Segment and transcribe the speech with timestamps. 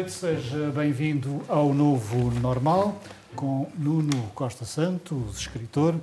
[0.00, 2.98] Noite, seja bem-vindo ao Novo Normal,
[3.36, 5.94] com Nuno Costa Santos, escritor,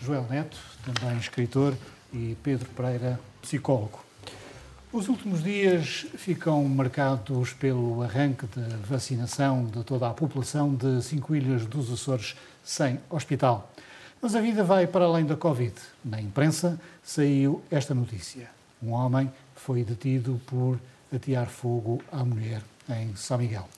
[0.00, 1.74] Joel Neto, também escritor,
[2.14, 4.02] e Pedro Pereira, psicólogo.
[4.90, 11.36] Os últimos dias ficam marcados pelo arranque de vacinação de toda a população de cinco
[11.36, 13.70] ilhas dos Açores sem hospital.
[14.22, 15.74] Mas a vida vai para além da Covid.
[16.02, 18.48] Na imprensa saiu esta notícia.
[18.82, 20.78] Um homem foi detido por
[21.12, 23.68] atear fogo à mulher em São Miguel.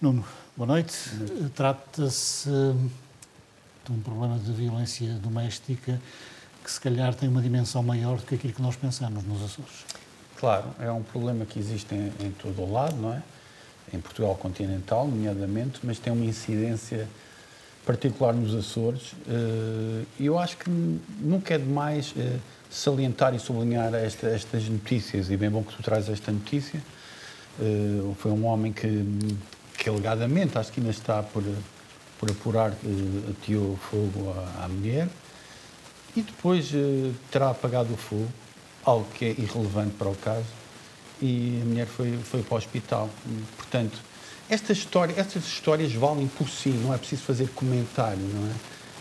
[0.00, 0.24] Nuno,
[0.56, 0.94] boa noite.
[1.54, 6.00] Trata-se de um problema de violência doméstica
[6.62, 9.84] que se calhar tem uma dimensão maior do que aquilo que nós pensamos nos Açores.
[10.36, 13.22] Claro, é um problema que existe em, em todo o lado, não é?
[13.92, 17.08] Em Portugal continental, nomeadamente, mas tem uma incidência
[17.84, 19.14] particular nos Açores.
[19.26, 22.36] Eh, e eu acho que nunca é demais eh,
[22.70, 26.80] salientar e sublinhar esta, estas notícias, e bem bom que tu traz esta notícia,
[27.58, 29.04] Uh, foi um homem que,
[29.76, 31.42] que alegadamente, acho que ainda está por,
[32.18, 35.08] por apurar, uh, ateou fogo à, à, mulher
[36.16, 38.28] e depois uh, terá apagado o fogo,
[38.84, 40.46] algo que é irrelevante para o caso,
[41.20, 43.10] e a mulher foi, foi para o hospital.
[43.56, 43.98] Portanto,
[44.48, 48.54] esta história, estas histórias valem por si, não é preciso fazer comentário, não é?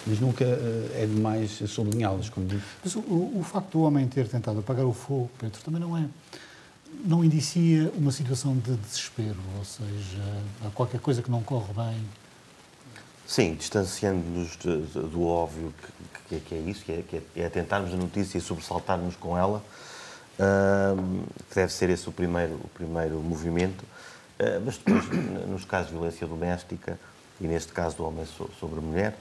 [0.08, 2.64] Mas nunca é demais sublinhá-las, como disse.
[2.84, 6.06] Mas o, o facto do homem ter tentado apagar o fogo, Pedro, também não é
[7.06, 12.06] não indicia uma situação de desespero, ou seja, há qualquer coisa que não corre bem?
[13.26, 15.74] Sim, distanciando-nos do óbvio
[16.30, 19.62] que, que, é isso, que é, que é, tentarmos a notícia e sobressaltarmos com ela,
[20.40, 23.84] uh, que deve ser esse o primeiro, o primeiro movimento.
[24.40, 25.06] Uh, mas depois,
[25.48, 26.98] nos casos de violência doméstica,
[27.42, 29.18] e neste caso do homem sobre a mulher,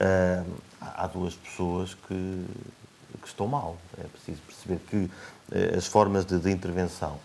[0.00, 2.44] uh, há duas pessoas que,
[3.24, 3.76] que estão mal.
[3.98, 5.10] É preciso perceber que
[5.50, 7.18] eh, as formas de, de intervenção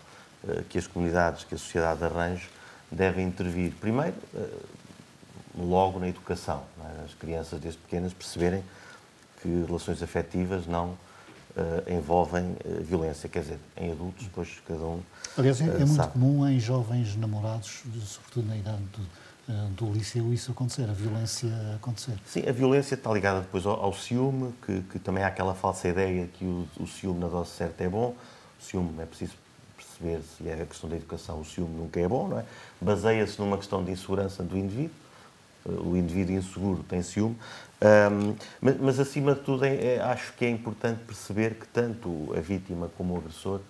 [0.48, 2.48] eh, que as comunidades, que a sociedade arranja,
[2.90, 3.72] devem intervir.
[3.78, 4.48] Primeiro, eh,
[5.58, 7.04] logo na educação, é?
[7.04, 8.64] as crianças desde pequenas perceberem
[9.42, 10.96] que relações afetivas não
[11.88, 15.02] envolvem violência, quer dizer, em adultos, depois cada um.
[15.36, 19.04] Aliás, é, é muito comum em jovens namorados, sobretudo na idade do,
[19.76, 22.14] do liceu, isso acontecer, a violência acontecer.
[22.26, 25.88] Sim, a violência está ligada depois ao, ao ciúme, que, que, também há aquela falsa
[25.88, 28.14] ideia que o, o ciúme na dose certa é bom.
[28.58, 29.34] O ciúme é preciso
[29.76, 32.44] perceber se é a questão da educação, o ciúme nunca é bom, não é?
[32.80, 34.94] Baseia-se numa questão de insegurança do indivíduo.
[35.64, 37.36] O indivíduo inseguro tem ciúme.
[37.82, 42.32] Um, mas, mas, acima de tudo, é, é, acho que é importante perceber que tanto
[42.36, 43.60] a vítima como o agressor,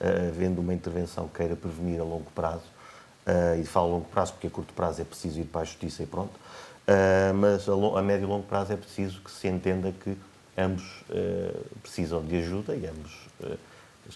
[0.00, 2.64] uh, havendo uma intervenção que queira prevenir a longo prazo,
[3.60, 6.02] e falo a longo prazo porque a curto prazo é preciso ir para a justiça
[6.02, 9.92] e pronto, uh, mas a, a, médio e longo prazo é preciso que se entenda
[9.92, 10.16] que
[10.56, 13.12] ambos uh, precisam de ajuda e ambos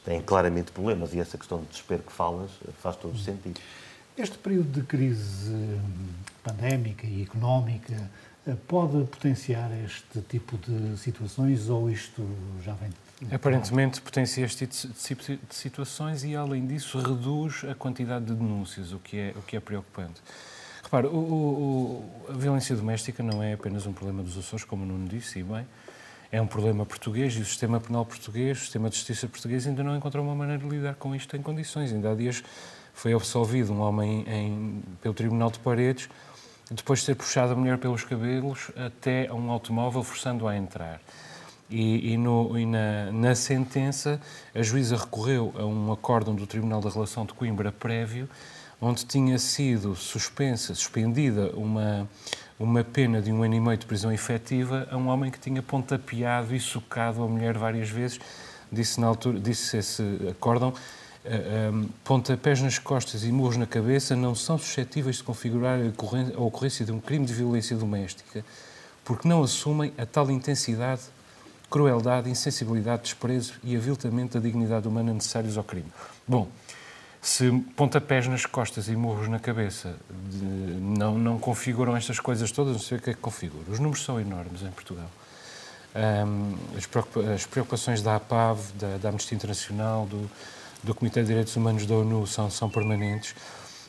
[0.05, 2.51] têm claramente problemas e essa questão de desespero que falas
[2.83, 3.61] faz todo o sentido.
[4.17, 5.55] Este período de crise
[6.43, 8.11] pandémica e económica
[8.67, 12.27] pode potenciar este tipo de situações ou isto
[12.65, 12.91] já vem
[13.33, 18.99] Aparentemente potencia este tipo de situações e, além disso, reduz a quantidade de denúncias, o
[18.99, 20.21] que é, o que é preocupante.
[20.83, 24.87] Repara, o, o, a violência doméstica não é apenas um problema dos Açores, como o
[24.87, 25.67] Nuno disse, e bem,
[26.31, 29.83] é um problema português e o sistema penal português, o sistema de justiça português ainda
[29.85, 31.93] não encontrou uma maneira de lidar com isto em condições.
[31.93, 32.43] Ainda há dias
[32.93, 36.09] foi absolvido um homem em, pelo Tribunal de Paredes
[36.71, 41.01] depois de ter puxado a mulher pelos cabelos até a um automóvel forçando-a a entrar.
[41.75, 44.21] E, e, no, e na, na, sentença,
[44.55, 48.29] a juíza recorreu a um acórdão do Tribunal da Relação de Coimbra prévio,
[48.81, 52.09] onde tinha sido suspensa, suspendida uma,
[52.61, 55.61] uma pena de um ano e meio de prisão efetiva a um homem que tinha
[55.65, 58.21] pontapeado e socado a mulher várias vezes.
[58.71, 60.75] Disse, na altura, disse esse acórdão, uh,
[61.25, 66.41] eh, um, pontapés nas costas e murros na cabeça não são suscetíveis de configurar a
[66.41, 68.45] ocorrência de um crime de violência doméstica,
[69.05, 71.03] porque não assumem a tal intensidade
[71.75, 75.91] crueldade, insensibilidade, desprezo e aviltamento da dignidade humana necessários ao crime.
[76.25, 76.47] Bom,
[77.21, 79.97] se pontapés nas costas e murros na cabeça
[80.31, 83.65] de, não, não configuram estas coisas todas, não sei o que é que configura.
[83.69, 85.11] Os números são enormes em Portugal.
[85.97, 86.55] Um,
[87.35, 90.31] as preocupações da APAV, da, da Amnistia Internacional, do,
[90.81, 93.35] do Comitê de Direitos Humanos da ONU são, são permanentes.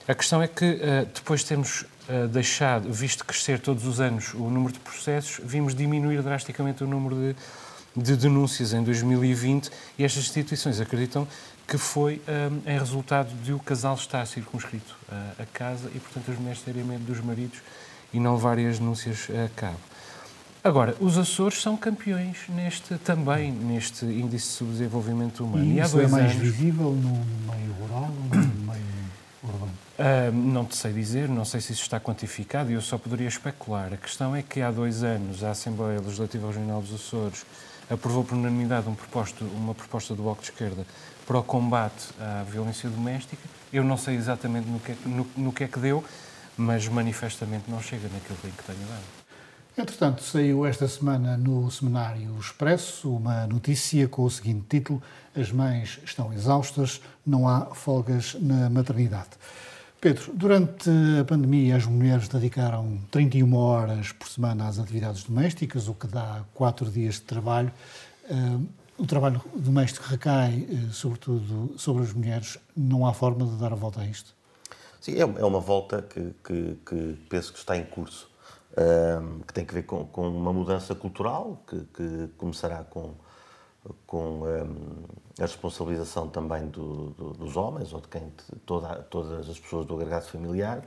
[0.07, 4.33] A questão é que, uh, depois de termos uh, deixado, visto crescer todos os anos
[4.33, 7.35] o número de processos, vimos diminuir drasticamente o número de,
[7.95, 11.27] de denúncias em 2020 e estas instituições acreditam
[11.67, 16.31] que foi um, em resultado de o casal estar circunscrito uh, a casa e, portanto,
[16.31, 17.59] as mulheres terem medo dos maridos
[18.13, 19.79] e não várias denúncias a cabo.
[20.63, 25.63] Agora, os Açores são campeões neste, também neste índice de subdesenvolvimento humano.
[25.63, 28.83] E, e isso é mais anos, visível no meio rural ou no meio
[29.43, 29.71] urbano?
[29.97, 33.27] Uh, não te sei dizer, não sei se isso está quantificado e eu só poderia
[33.27, 33.93] especular.
[33.93, 37.45] A questão é que há dois anos a Assembleia Legislativa Regional dos Açores
[37.89, 40.85] aprovou por unanimidade um proposto, uma proposta do Bloco de Esquerda
[41.25, 43.41] para o combate à violência doméstica.
[43.71, 46.03] Eu não sei exatamente no que, é, no, no que é que deu,
[46.57, 49.25] mas manifestamente não chega naquilo que tenho dado.
[49.77, 55.03] Entretanto, saiu esta semana no Semanário Expresso uma notícia com o seguinte título:
[55.35, 59.31] As mães estão exaustas, não há folgas na maternidade.
[60.01, 60.89] Pedro, durante
[61.19, 66.43] a pandemia, as mulheres dedicaram 31 horas por semana às atividades domésticas, o que dá
[66.53, 67.71] 4 dias de trabalho.
[68.29, 68.59] Eh,
[68.97, 72.57] o trabalho doméstico recai, eh, sobretudo, sobre as mulheres.
[72.75, 74.35] Não há forma de dar a volta a isto?
[75.01, 78.29] Sim, é uma volta que, que, que penso que está em curso
[78.77, 83.13] um, que tem que ver com, com uma mudança cultural, que, que começará com,
[84.05, 85.05] com um,
[85.37, 88.31] a responsabilização também do, do, dos homens, ou de quem,
[88.65, 90.83] toda, todas as pessoas do agregado familiar.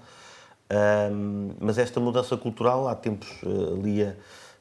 [0.70, 4.18] Um, mas esta mudança cultural, há tempos uh, lia,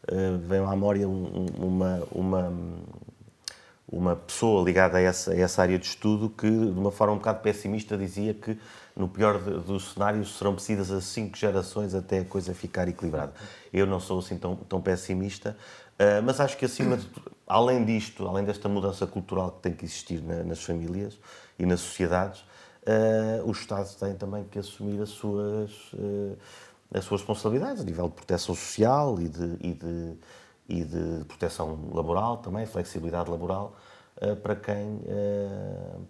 [0.10, 2.54] uh, veio à memória um, uma, uma,
[3.89, 7.18] uma pessoa ligada a essa, a essa área de estudo que, de uma forma um
[7.18, 8.57] bocado pessimista, dizia que
[8.95, 13.31] no pior dos cenários, serão precisas cinco gerações até a coisa ficar equilibrada.
[13.72, 15.56] Eu não sou assim tão, tão pessimista,
[16.00, 19.73] uh, mas acho que acima de tudo, além disto, além desta mudança cultural que tem
[19.73, 21.17] que existir na, nas famílias
[21.57, 26.38] e nas sociedades, uh, o Estado tem também que assumir as suas, uh,
[26.94, 30.13] as suas responsabilidades a nível de proteção social e de, e de,
[30.67, 33.75] e de proteção laboral também, flexibilidade laboral,
[34.19, 35.00] eh, para quem,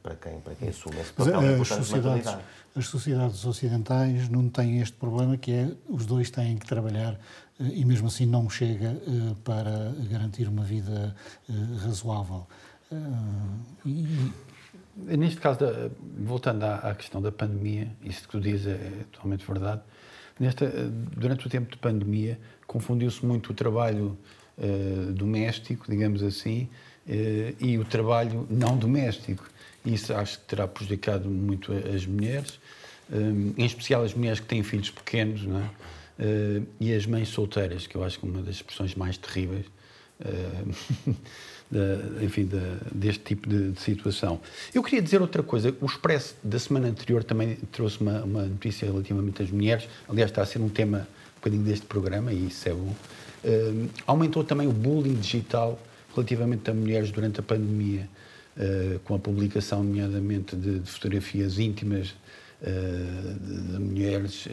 [0.01, 1.41] para quem, para quem assume esse papel.
[1.41, 2.37] Mas, as sociedades,
[2.73, 7.19] as sociedades ocidentais não têm este problema que é os dois têm que trabalhar
[7.59, 8.95] e mesmo assim não chega
[9.43, 11.15] para garantir uma vida
[11.83, 12.47] razoável.
[13.85, 14.31] E...
[14.95, 15.59] Neste caso,
[16.17, 19.81] voltando à questão da pandemia, isso que tu dizes é totalmente verdade.
[20.39, 20.67] Nesta,
[21.15, 24.17] durante o tempo de pandemia, confundiu-se muito o trabalho
[25.13, 26.67] doméstico, digamos assim,
[27.07, 29.47] eh, e o trabalho não doméstico.
[29.85, 32.59] Isso acho que terá prejudicado muito as mulheres,
[33.11, 33.15] eh,
[33.57, 35.69] em especial as mulheres que têm filhos pequenos, não é?
[36.19, 39.65] Eh, e as mães solteiras, que eu acho que é uma das expressões mais terríveis,
[42.23, 42.49] enfim,
[42.91, 44.41] deste tipo de, de, situação.
[44.73, 45.75] Eu queria dizer outra coisa.
[45.79, 49.87] O Expresso da semana anterior também trouxe uma, uma, notícia relativamente às mulheres.
[50.09, 52.95] Aliás, está a ser um tema um bocadinho deste programa e isso é bom.
[54.07, 55.79] aumentou também o bullying digital
[56.17, 58.09] relativamente a mulheres durante a pandemia,
[58.57, 62.15] uh, com a publicação, nomeadamente, de, de fotografias íntimas uh,
[62.61, 64.49] de, de, mulheres, uh,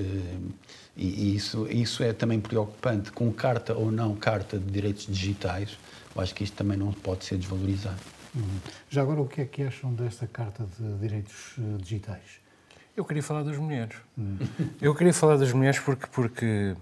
[0.96, 5.78] e, e, isso, isso é também preocupante, com carta ou não carta de direitos digitais,
[6.14, 8.00] eu acho que isto também não pode ser desvalorizado.
[8.34, 8.58] Uhum.
[8.90, 12.42] Já agora, o que é que acham desta carta de direitos digitais?
[12.96, 13.96] Eu queria falar das mulheres.
[14.16, 14.38] Uhum.
[14.80, 16.76] Eu queria falar das mulheres porque, porque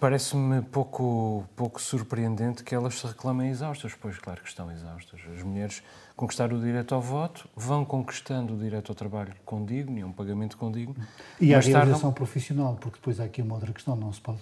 [0.00, 5.20] Parece-me pouco, pouco surpreendente que elas se reclamem exaustas, pois claro que estão exaustas.
[5.34, 5.82] As mulheres
[6.16, 10.12] conquistaram o direito ao voto, vão conquistando o direito ao trabalho condigno e a um
[10.12, 10.94] pagamento condigno.
[11.40, 12.12] E a realização tardam...
[12.12, 14.40] profissional, porque depois há aqui uma outra questão, não se pode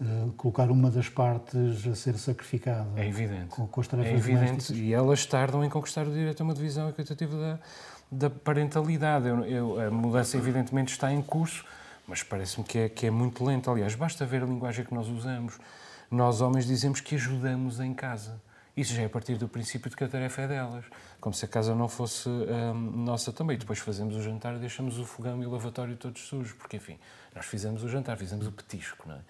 [0.00, 2.88] uh, colocar uma das partes a ser sacrificada.
[2.96, 3.46] É evidente.
[3.48, 4.74] Com, com as tarefas é evidente.
[4.74, 7.58] E elas tardam em conquistar o direito a uma divisão equitativa da,
[8.10, 9.28] da parentalidade.
[9.28, 11.64] Eu, eu, a mudança, evidentemente, está em curso,
[12.10, 13.70] mas parece-me que é, que é muito lento.
[13.70, 15.60] Aliás, basta ver a linguagem que nós usamos.
[16.10, 18.42] Nós, homens, dizemos que ajudamos em casa.
[18.76, 20.84] Isso já é a partir do princípio de que a tarefa é delas.
[21.20, 23.56] Como se a casa não fosse hum, nossa também.
[23.56, 26.52] Depois fazemos o jantar e deixamos o fogão e o lavatório todos sujos.
[26.52, 26.98] Porque, enfim,
[27.32, 29.20] nós fizemos o jantar, fizemos o petisco, não é?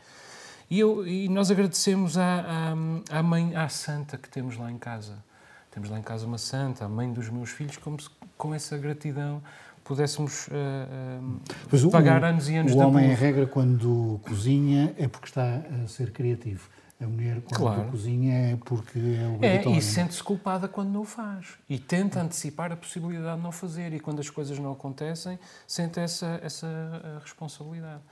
[0.71, 4.79] E, eu, e nós agradecemos à, à, à, mãe, à santa que temos lá em
[4.79, 5.23] casa.
[5.71, 8.09] Temos lá em casa uma santa, a mãe dos meus filhos, como se,
[8.39, 9.43] com essa gratidão
[9.91, 14.95] pudéssemos uh, uh, pagar o, anos e anos de O homem, em regra, quando cozinha,
[14.97, 16.69] é porque está a ser criativo.
[17.01, 17.91] A mulher, quando claro.
[17.91, 19.75] cozinha, é porque é obrigatório.
[19.75, 21.59] É, e sente-se culpada quando não o faz.
[21.69, 23.93] E tenta antecipar a possibilidade de não fazer.
[23.93, 26.69] E quando as coisas não acontecem, sente essa, essa
[27.25, 28.03] responsabilidade.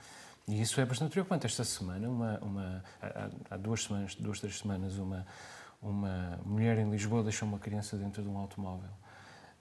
[0.49, 1.45] E isso é bastante preocupante.
[1.45, 5.25] Esta semana, uma, uma, há, há duas semanas, duas, três semanas, uma,
[5.81, 8.89] uma mulher em Lisboa deixou uma criança dentro de um automóvel.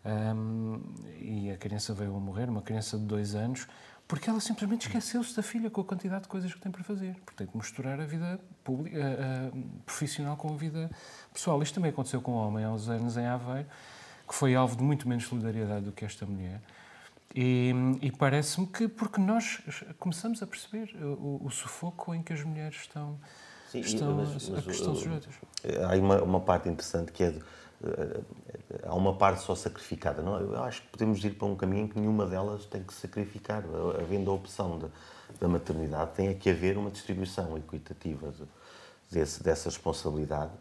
[0.05, 0.81] Um,
[1.21, 3.67] e a criança veio a morrer, uma criança de dois anos,
[4.07, 7.14] porque ela simplesmente esqueceu-se da filha com a quantidade de coisas que tem para fazer.
[7.25, 10.90] Porque tem que misturar a vida pública, a, a, profissional com a vida
[11.33, 11.62] pessoal.
[11.62, 13.69] Isto também aconteceu com um homem há uns anos em Aveiro,
[14.26, 16.62] que foi alvo de muito menos solidariedade do que esta mulher.
[17.35, 19.61] E, e parece-me que, porque nós
[19.99, 23.21] começamos a perceber o, o, sufoco em que as mulheres estão,
[23.71, 25.35] Sim, estão mas, mas, a que estão sujeitas.
[25.87, 27.28] Há uma, uma parte interessante que é.
[27.28, 27.43] Uh,
[28.85, 30.23] há uma parte só sacrificada.
[30.23, 30.39] Não?
[30.41, 33.65] Eu acho que podemos ir para um caminho em que nenhuma delas tem que sacrificar.
[34.01, 34.87] Havendo a opção de,
[35.41, 38.45] da maternidade, tem que haver uma distribuição equitativa de,
[39.11, 40.53] desse, dessa responsabilidade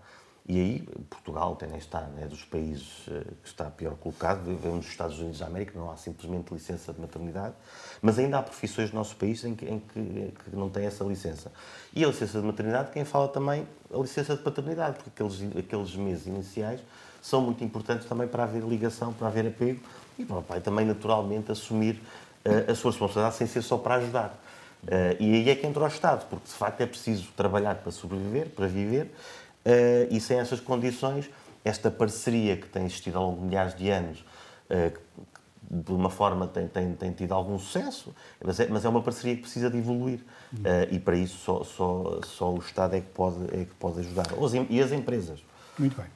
[0.48, 4.46] e aí Portugal tem, está né, dos países eh, que está pior colocado.
[4.46, 7.54] Vemos os Estados Unidos da América, não há simplesmente licença de maternidade,
[8.02, 11.04] mas ainda há profissões no nosso país em que, em que, que não tem essa
[11.04, 11.52] licença.
[11.94, 15.96] E a licença de maternidade, quem fala também a licença de paternidade, porque aqueles, aqueles
[15.98, 16.80] meses iniciais
[17.27, 19.79] são muito importantes também para haver ligação, para haver apego
[20.17, 22.01] e para o pai também naturalmente assumir
[22.46, 24.39] uh, a sua responsabilidade sem ser só para ajudar.
[24.84, 27.91] Uh, e aí é que entra o Estado, porque de facto é preciso trabalhar para
[27.91, 29.12] sobreviver, para viver,
[29.67, 31.29] Uh, e sem essas condições,
[31.65, 34.24] esta parceria que tem existido ao longo de milhares de anos,
[34.72, 34.98] uh,
[35.69, 39.36] de uma forma tem, tem, tem tido algum sucesso, mas é, mas é uma parceria
[39.36, 40.22] que precisa de evoluir.
[40.53, 44.00] Uh, e para isso só, só, só o Estado é que pode, é que pode
[44.00, 44.27] ajudar.
[44.69, 45.43] E as empresas.
[45.77, 46.07] Muito bem.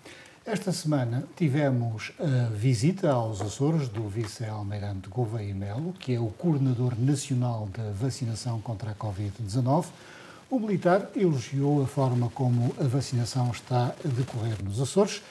[0.43, 6.99] Esta semana tivemos a visita aos Açores do vice-almirante Gouveia Melo, que é o coordenador
[6.99, 9.85] nacional da vacinação contra a Covid-19.
[10.49, 15.21] O militar elogiou a forma como a vacinação está a decorrer nos Açores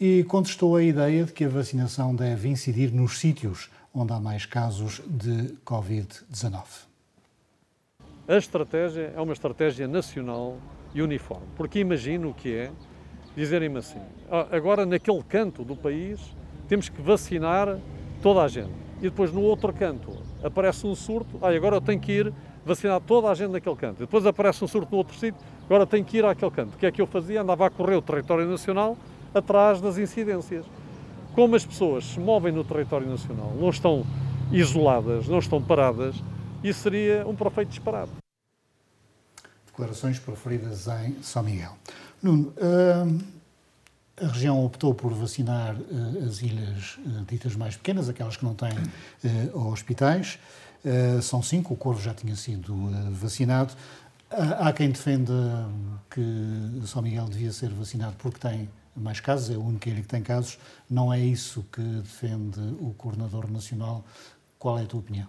[0.00, 4.46] e contestou a ideia de que a vacinação deve incidir nos sítios onde há mais
[4.46, 6.64] casos de Covid-19.
[8.26, 10.56] A estratégia é uma estratégia nacional
[10.94, 12.72] e uniforme, porque imagino o que é
[13.36, 14.00] dizerem-me assim:
[14.30, 16.20] ah, agora naquele canto do país
[16.68, 17.78] temos que vacinar
[18.22, 20.10] toda a gente, e depois no outro canto
[20.42, 22.32] aparece um surto, ah, agora eu tenho que ir
[22.64, 23.98] vacinar toda a gente naquele canto.
[23.98, 26.74] Depois aparece um surto no outro sítio, agora tem que ir àquele canto.
[26.74, 27.42] O que é que eu fazia?
[27.42, 28.96] Andava a correr o território nacional
[29.34, 30.64] atrás das incidências.
[31.34, 34.06] Como as pessoas se movem no território nacional, não estão
[34.52, 36.14] isoladas, não estão paradas,
[36.62, 38.12] isso seria um perfeito disparate.
[39.66, 41.76] Declarações proferidas em São Miguel.
[42.24, 43.20] Nuno, uh,
[44.16, 48.54] a região optou por vacinar uh, as ilhas uh, ditas mais pequenas, aquelas que não
[48.54, 48.72] têm
[49.52, 50.38] hospitais.
[50.84, 52.74] Eh, são cinco, o Corvo já tinha sido
[53.12, 53.72] vacinado.
[54.30, 55.66] Há, há quem defenda
[56.10, 60.08] que São Miguel devia ser vacinado porque tem mais casos, é o único ilha que
[60.08, 60.58] tem casos.
[60.88, 64.04] Não é isso que defende o Coordenador Nacional.
[64.58, 65.28] Qual é a tua opinião?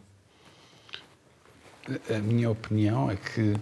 [2.13, 3.55] A minha opinião é que,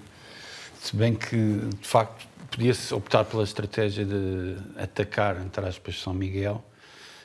[0.81, 6.63] se bem que, de facto, podia-se optar pela estratégia de atacar, entre aspas, São Miguel,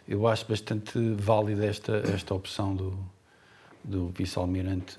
[0.09, 2.99] eu acho bastante válida esta, esta opção do,
[3.85, 4.99] do vice-almirante,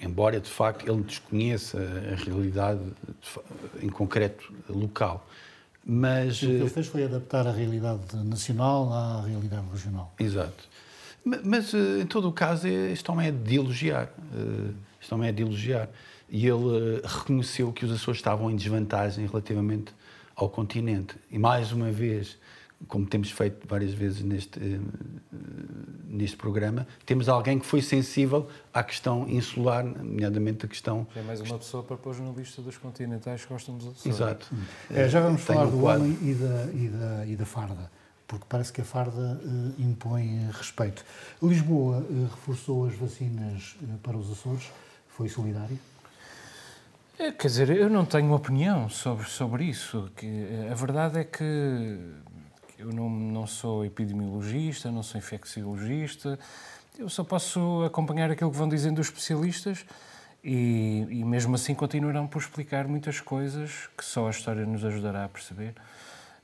[0.00, 2.80] embora de facto ele desconheça a realidade
[3.82, 5.26] em concreto local.
[5.84, 10.14] Mas, o que ele fez foi adaptar a realidade nacional à realidade regional.
[10.20, 10.68] Exato.
[11.24, 14.08] Mas, eh, em todo o caso, isto também é de elogiar.
[14.34, 15.90] Eh, isto também é de elogiar.
[16.28, 19.94] E ele eh, reconheceu que os Açores estavam em desvantagem relativamente
[20.34, 21.16] ao continente.
[21.30, 22.38] E, mais uma vez,
[22.88, 24.80] como temos feito várias vezes neste, eh,
[26.08, 31.06] neste programa, temos alguém que foi sensível à questão insular, nomeadamente a questão...
[31.14, 34.06] É mais uma pessoa para pôr no lista dos continentais que gostam dos Açores.
[34.06, 34.46] Exato.
[34.90, 36.04] É, já vamos falar do quadro.
[36.04, 37.90] homem e da, e, da, e da farda,
[38.26, 41.04] porque parece que a farda uh, impõe respeito.
[41.42, 44.70] Lisboa uh, reforçou as vacinas uh, para os Açores,
[45.08, 45.78] foi solidário?
[47.18, 50.10] É, quer dizer, eu não tenho opinião sobre, sobre isso.
[50.16, 51.44] Que, a verdade é que
[52.78, 56.38] eu não, não sou epidemiologista, não sou infecciologista,
[56.98, 59.84] eu só posso acompanhar aquilo que vão dizendo os especialistas
[60.42, 65.24] e, e mesmo assim continuarão por explicar muitas coisas que só a história nos ajudará
[65.24, 65.74] a perceber.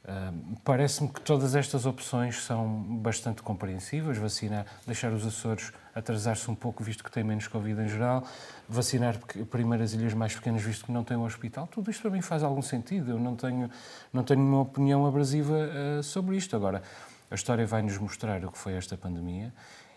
[0.05, 4.17] Uh, Parece-me que todas estas opções são bastante compreensíveis.
[4.17, 8.25] Vacinar, deixar os Açores atrasar-se um pouco, visto que tem menos Covid em geral.
[8.69, 9.19] Vacinar
[9.51, 11.67] primeiro as ilhas mais pequenas, visto que não tem um hospital.
[11.67, 13.13] Tudo isto para mim faz algum sentido.
[13.13, 13.71] Eu não tenho,
[14.13, 16.55] não tenho uma opinião abrasiva uh, sobre isto.
[16.55, 16.83] Agora,
[17.31, 19.53] a história vai nos mostrar o que foi esta pandemia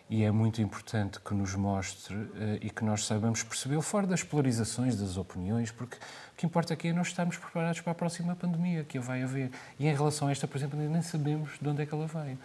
[0.10, 2.30] e é muito importante que nos mostre uh,
[2.62, 6.90] e que nós saibamos perceber fora das polarizações, das opiniões, porque o que importa aqui
[6.90, 9.52] é nós estarmos preparados para a próxima pandemia que vai haver.
[9.80, 12.38] E em relação a esta, por exemplo, nem sabemos de onde é que ela veio.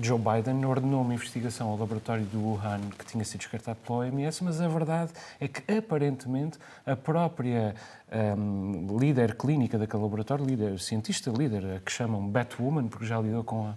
[0.00, 4.44] Joe Biden ordenou uma investigação ao laboratório do Wuhan que tinha sido descartado pela OMS,
[4.44, 7.74] mas a verdade é que aparentemente a própria
[8.36, 13.68] um, líder clínica daquele laboratório, líder, cientista líder, que chamam Batwoman, porque já lidou com
[13.68, 13.74] a,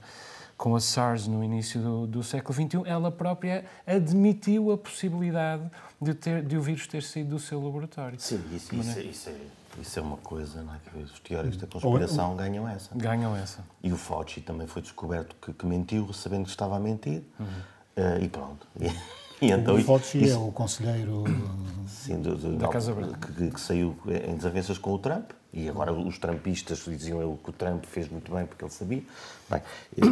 [0.57, 5.63] com a SARS no início do, do século XXI, ela própria admitiu a possibilidade
[6.01, 8.19] de, ter, de o vírus ter saído do seu laboratório.
[8.19, 9.35] Sim, isso, isso, isso, é,
[9.81, 10.77] isso é uma coisa, não é?
[10.79, 12.89] Que os teóricos da conspiração ganham essa.
[12.95, 13.63] Ganham essa.
[13.81, 17.45] E o Fauci também foi descoberto que, que mentiu, sabendo que estava a mentir, uhum.
[17.45, 18.67] uh, e pronto.
[19.41, 21.25] E, então, o Fauci isso, é o conselheiro
[21.85, 23.29] sim, do, do, da Casa Branca.
[23.33, 23.93] Que, que, saiu
[24.25, 28.33] em desavenças com o Trump, e agora os trumpistas diziam que o Trump fez muito
[28.33, 29.03] bem porque ele sabia.
[29.47, 29.61] Bem,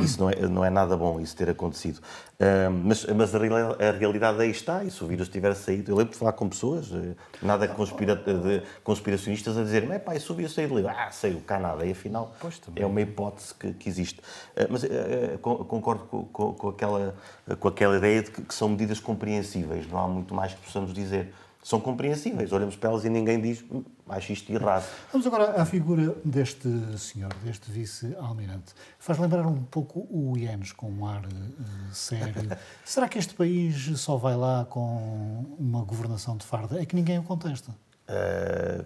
[0.03, 1.97] isso não é, não é nada bom, isso ter acontecido.
[1.97, 5.91] Uh, mas mas a, a, realidade aí está, e se o vírus tiver saído...
[5.91, 10.17] Eu lembro de falar com pessoas, eh, nada conspira, de conspiracionistas, a dizer, mas pá,
[10.19, 11.85] se o vírus saiu dali, ah, saiu cá nada.
[11.87, 12.35] E afinal,
[12.75, 14.19] é uma hipótese que, que existe.
[14.19, 17.15] Uh, mas uh, concordo com, com, com, aquela,
[17.59, 20.93] com aquela ideia de que, que são medidas compreensíveis, não há muito mais que possamos
[20.93, 21.33] dizer
[21.63, 22.51] são compreensíveis.
[22.51, 24.85] Olhamos para elas e ninguém diz hum, acho isto errado.
[25.11, 28.73] Vamos agora à figura deste senhor, deste vice-almirante.
[28.97, 32.49] Faz lembrar um pouco o Ienes com um ar uh, sério.
[32.83, 36.81] Será que este país só vai lá com uma governação de farda?
[36.81, 37.71] É que ninguém o contesta.
[38.09, 38.85] Uh,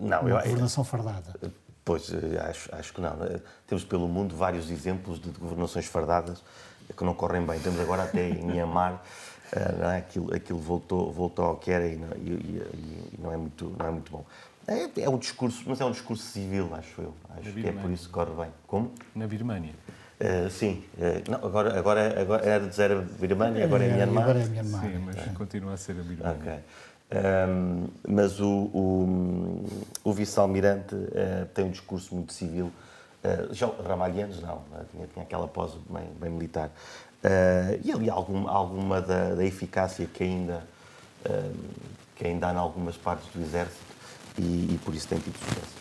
[0.00, 1.34] não, uma eu, governação fardada.
[1.82, 3.16] Pois, eh, acho, acho que não.
[3.66, 6.42] Temos pelo mundo vários exemplos de governações fardadas
[6.96, 7.58] que não correm bem.
[7.58, 9.00] Temos agora até em Myanmar ah,
[9.78, 9.98] não é?
[9.98, 13.74] aquilo, aquilo voltou, voltou ao que era e não, e, e, e não, é, muito,
[13.78, 14.24] não é muito bom.
[14.66, 17.14] É, é, um discurso, mas é um discurso civil, acho eu.
[17.30, 18.50] Acho que é por isso que corre bem.
[18.66, 18.92] Como?
[19.14, 19.72] Na Birmânia.
[20.20, 24.24] Uh, sim, uh, não, agora, agora, agora era dizer a Birmania, agora é, é Myanmar.
[24.24, 24.82] Agora é Myanmar.
[24.82, 25.30] Sim, mas é.
[25.34, 26.36] continua a ser a Birmania.
[26.40, 26.58] Okay.
[27.48, 29.66] Um, mas o, o,
[30.04, 32.70] o vice-almirante uh, tem um discurso muito civil.
[33.50, 36.70] já o Ramalhianos não, tinha, tinha aquela pose bem, bem militar.
[37.22, 40.64] Uh, e ali algum, alguma da, da, eficácia que ainda,
[41.28, 41.54] uh,
[42.16, 43.76] que ainda há em algumas partes do Exército
[44.38, 45.80] e, e, por isso tem tido sucesso.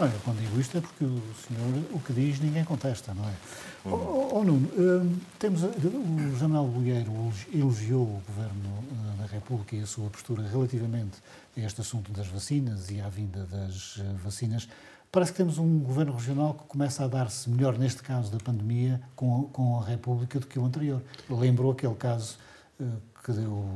[0.00, 3.32] Olha, quando digo isto é porque o senhor o que diz ninguém contesta, não é?
[3.84, 3.92] Uhum.
[3.92, 7.12] Oh, oh, Nuno, uh, temos, o General Bolheiro
[7.54, 8.84] elogiou o Governo
[9.20, 11.18] da República e a sua postura relativamente
[11.56, 14.68] a este assunto das vacinas e à vinda das vacinas.
[15.12, 18.98] Parece que temos um governo regional que começa a dar-se melhor, neste caso da pandemia,
[19.14, 21.02] com, com a República do que o anterior.
[21.28, 22.38] Lembrou aquele caso
[22.80, 23.68] uh, que deu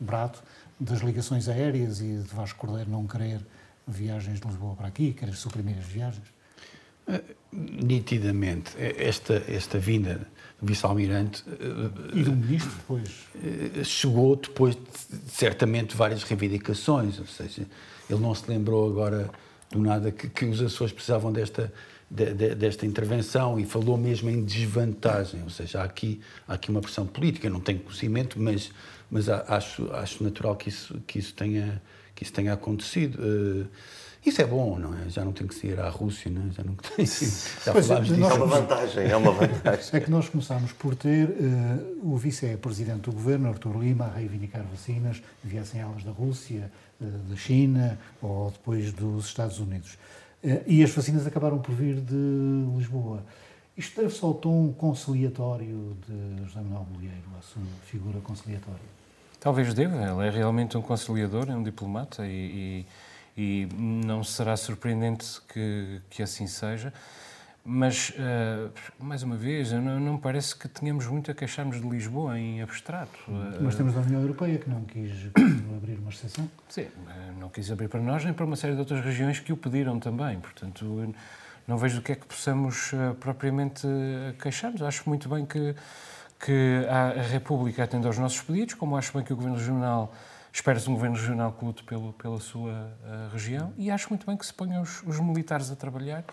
[0.00, 0.42] brato
[0.80, 3.46] das ligações aéreas e de Vasco Cordeiro não querer
[3.86, 6.26] viagens de Lisboa para aqui, querer suprimir as viagens?
[7.06, 7.22] Uh,
[7.52, 10.26] nitidamente, esta, esta vinda
[10.58, 11.44] do vice-almirante.
[12.14, 13.26] E do ministro depois?
[13.84, 17.66] chegou depois de, certamente, várias reivindicações, ou seja,
[18.08, 19.30] ele não se lembrou agora
[19.74, 21.72] do nada que, que os Açores precisavam desta,
[22.08, 26.70] de, de, desta intervenção e falou mesmo em desvantagem, ou seja, há aqui, há aqui
[26.70, 28.70] uma pressão política, não tenho conhecimento, mas,
[29.10, 31.82] mas acho, acho natural que isso, que isso, tenha,
[32.14, 33.18] que isso tenha acontecido.
[33.20, 33.66] Uh,
[34.24, 35.08] isso é bom, não é?
[35.08, 36.50] Já não tem que ser à Rússia, não é?
[36.50, 38.14] Já não tem já pois é, disso.
[38.14, 39.90] É uma vantagem, é uma vantagem.
[39.92, 44.62] É que nós começámos por ter uh, o vice-presidente do governo, Artur Lima, a reivindicar
[44.70, 49.98] vacinas, viessem elas da Rússia, uh, da China ou depois dos Estados Unidos.
[50.42, 52.14] Uh, e as vacinas acabaram por vir de
[52.78, 53.22] Lisboa.
[53.76, 58.94] Isto deve-se ao tom conciliatório de José Manuel Bolieiro, a sua figura conciliatória?
[59.38, 59.96] Talvez deva.
[59.96, 62.86] Ele é realmente um conciliador, é um diplomata e, e
[63.36, 66.92] e não será surpreendente que, que assim seja.
[67.66, 68.70] Mas, uh,
[69.02, 73.18] mais uma vez, não, não parece que tenhamos muito a queixarmos de Lisboa em abstrato.
[73.58, 75.10] Mas temos a União Europeia que não quis
[75.74, 76.48] abrir uma exceção.
[76.68, 79.50] Sim, eh, não quis abrir para nós nem para uma série de outras regiões que
[79.50, 80.38] o pediram também.
[80.40, 81.14] Portanto,
[81.66, 83.88] não vejo do que é que possamos uh, propriamente
[84.42, 84.82] queixar-nos.
[84.82, 85.74] Acho muito bem que,
[86.38, 90.12] que a, a República atenda aos nossos pedidos, como acho bem que o Governo Regional
[90.54, 94.36] Espera-se um governo regional que lute pelo, pela sua uh, região e acho muito bem
[94.36, 96.24] que se ponham os, os, militares a trabalhar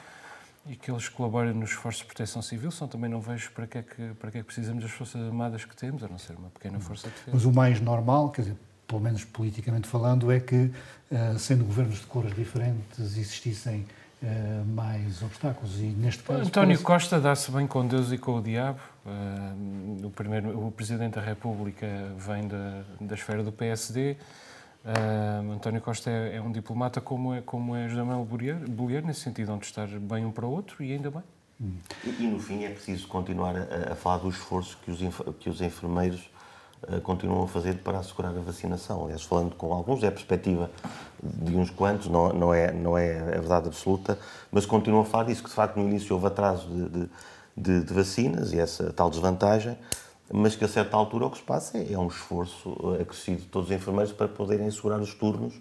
[0.68, 2.70] e que eles colaborem nos esforços de proteção civil.
[2.70, 5.20] Só também não vejo para que, é que, para que é que precisamos das forças
[5.20, 7.32] armadas que temos, a não ser uma pequena força de defesa.
[7.34, 8.58] Mas o mais normal, quer dizer,
[8.88, 10.72] pelo menos politicamente falando, é que,
[11.12, 13.88] uh, sendo governos de cores diferentes, existissem
[14.22, 15.80] uh, mais obstáculos.
[15.80, 16.42] E neste caso.
[16.42, 16.84] António parece...
[16.84, 18.80] Costa dá-se bem com Deus e com o diabo.
[19.06, 24.18] Uh, o, primeiro, o Presidente da República vem da, da esfera do PSD.
[24.84, 29.22] Uh, António Costa é, é, um diplomata como é, como é José Manuel Bolheiro, nesse
[29.22, 31.24] sentido, onde estar bem um para o outro e ainda bem.
[31.62, 31.74] Hum.
[32.04, 35.00] E, e, no fim é preciso continuar a, a falar do esforço que os,
[35.40, 36.41] que os enfermeiros uh,
[37.04, 39.04] continuam a fazer para assegurar a vacinação.
[39.04, 40.70] Aliás, falando com alguns, é a perspectiva
[41.22, 44.18] de uns quantos, não, não, é, não é a verdade absoluta,
[44.52, 47.10] mas continuam a falar disso, que de facto no início houve atraso de, de
[47.56, 49.78] de, de, vacinas e essa tal desvantagem,
[50.32, 53.48] mas que a certa altura o que se passa é, é um esforço acrescido de
[53.48, 55.54] todos os enfermeiros para poderem assegurar os turnos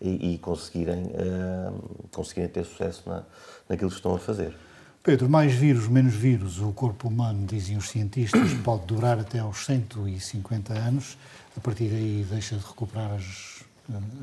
[0.00, 3.24] e, e conseguirem, uh, conseguirem ter sucesso na,
[3.68, 4.56] naquilo que estão a fazer.
[5.02, 9.64] Pedro, mais vírus, menos vírus, o corpo humano, dizem os cientistas, pode durar até aos
[9.64, 11.18] 150 anos.
[11.56, 13.64] A partir daí deixa de recuperar as,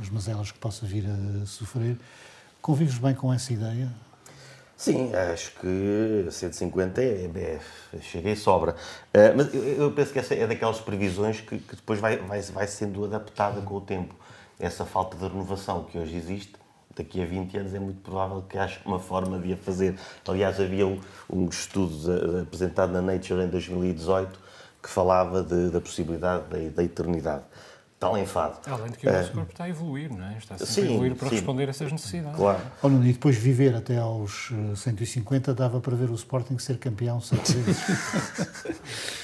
[0.02, 1.98] as mazelas que possa vir a sofrer.
[2.62, 3.90] Convives bem com essa ideia?
[4.78, 7.60] Sim, acho que 150 é, é,
[8.00, 8.72] chega e sobra.
[9.14, 12.42] Uh, mas eu, eu, penso que essa é daquelas previsões que, que depois vai, vai,
[12.42, 14.16] vai sendo adaptada com o tempo.
[14.58, 16.54] Essa falta de renovação que hoje existe,
[17.00, 19.96] daqui a 20 anos é muito provável que haja uma forma de a fazer.
[20.28, 24.40] Aliás, havia um, um estudo apresentado na Nature em 2018
[24.82, 27.44] que falava de, da possibilidade da, da eternidade
[28.00, 28.58] tal enfado.
[28.66, 30.38] Além de que o nosso corpo está a evoluir, não é?
[30.38, 31.36] Está sempre sim, a evoluir para sim.
[31.36, 32.38] responder a essas necessidades.
[32.38, 32.62] Claro.
[32.82, 37.20] Oh, e depois viver até aos 150 eh, dava para ver o Sporting ser campeão
[37.20, 37.84] sete vezes.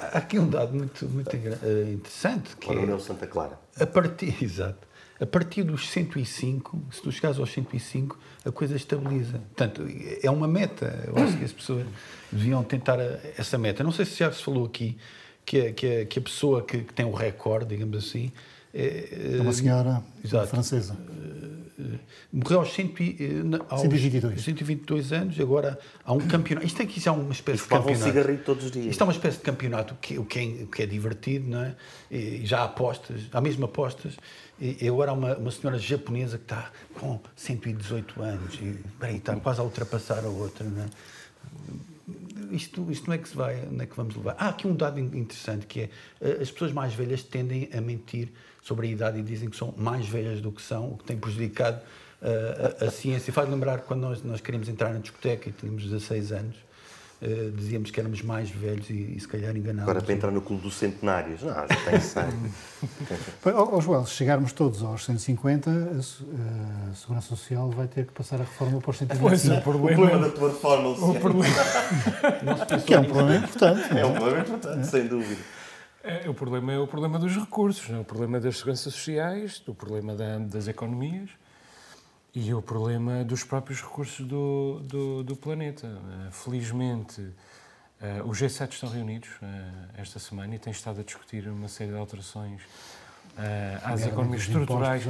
[0.00, 2.56] Há aqui um dado muito, muito eh, interessante.
[2.56, 3.58] Que é, Santa Clara.
[3.78, 4.87] A partir, exato.
[5.20, 9.38] A partir dos 105, se tu chegares aos 105, a coisa estabiliza.
[9.38, 9.86] Portanto,
[10.22, 11.04] é uma meta.
[11.06, 11.84] Eu acho que as pessoas
[12.30, 13.00] deviam tentar
[13.36, 13.82] essa meta.
[13.82, 14.96] Não sei se já se falou aqui
[15.44, 18.30] que a, que a, que a pessoa que, que, tem o recorde, digamos assim.
[18.72, 20.96] É, é uma senhora exato, francesa.
[22.32, 23.02] Morreu aos, cento,
[23.68, 24.42] aos 122.
[24.42, 26.66] 122 anos, agora há um campeonato.
[26.66, 28.02] Isto aqui já é uma espécie de campeonato.
[28.02, 28.86] um cigarrito todos os dias.
[28.86, 31.76] Isto é uma espécie de campeonato que, que, é, que é divertido, não é?
[32.10, 34.16] E já há apostas, há mesmo apostas.
[34.60, 39.36] E agora há uma, uma senhora japonesa que está com 118 anos e bem, está
[39.36, 40.86] quase a ultrapassar a outra, não é?
[42.50, 44.36] isto, isto não é que se vai, não é que vamos levar.
[44.38, 48.30] Há aqui um dado interessante que é eh, as pessoas mais velhas tendem a mentir
[48.68, 51.16] sobre a idade e dizem que são mais velhas do que são, o que tem
[51.16, 51.80] prejudicado
[52.20, 53.32] uh, a, a, ciência.
[53.32, 56.56] Faz lembrar quando nós, nós queríamos entrar na discoteca e tínhamos 16 anos,
[57.22, 59.88] uh, dizíamos que éramos mais velhos e, e se calhar enganávamos.
[59.88, 62.24] Agora para entrar no clube dos centenários, não, já tem 100.
[63.56, 68.44] Ó Joel, se chegarmos todos aos 150, a, Segurança Social vai ter que passar a
[68.44, 69.28] reforma para os 150.
[69.30, 71.54] Pois, o problema, o problema da tua reforma, o problema...
[72.84, 73.98] que é um problema importante.
[73.98, 75.57] É um problema importante, sem dúvida.
[76.02, 77.98] É, o problema é o problema dos recursos, é?
[77.98, 81.30] o problema das seguranças sociais, o problema da, das economias
[82.34, 85.86] e o problema dos próprios recursos do, do, do planeta.
[85.86, 89.44] Uh, felizmente, uh, os G7 estão reunidos uh,
[89.96, 92.62] esta semana e têm estado a discutir uma série de alterações
[93.84, 95.04] às economias estruturais,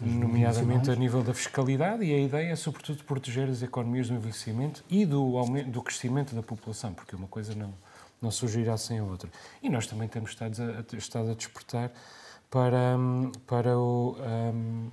[0.00, 4.82] nomeadamente a nível da fiscalidade, e a ideia é, sobretudo, proteger as economias do envelhecimento
[4.88, 7.74] e do, aumento, do crescimento da população, porque uma coisa não,
[8.20, 9.30] não surgirá sem a outra.
[9.62, 11.92] E nós também temos estado a, estado a despertar
[12.50, 12.96] para,
[13.46, 14.16] para o.
[14.18, 14.90] Um,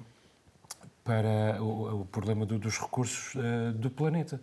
[1.03, 4.39] para o, o problema do, dos recursos uh, do planeta.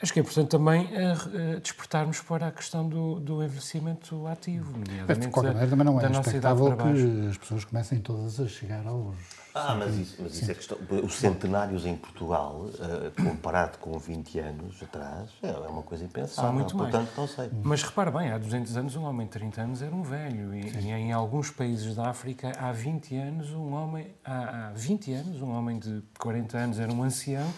[0.00, 4.70] Acho que é importante também uh, uh, despertarmos para a questão do, do envelhecimento ativo,
[4.72, 8.86] nomeadamente de qualquer maneira, também não é expectável que as pessoas comecem todas a chegar
[8.86, 9.16] aos
[9.58, 10.78] ah, mas isso, mas isso é questão.
[11.02, 16.50] Os centenários em Portugal, uh, comparado com 20 anos atrás, é, é uma coisa impensável.
[16.50, 17.16] São muito Portanto, mais.
[17.16, 17.50] não sei.
[17.62, 20.54] Mas repara bem, há 200 anos um homem de 30 anos era um velho.
[20.54, 24.14] E, e em alguns países da África, há 20 anos, um homem.
[24.24, 27.52] Há, há 20 anos, um homem de 40 anos era um ancião.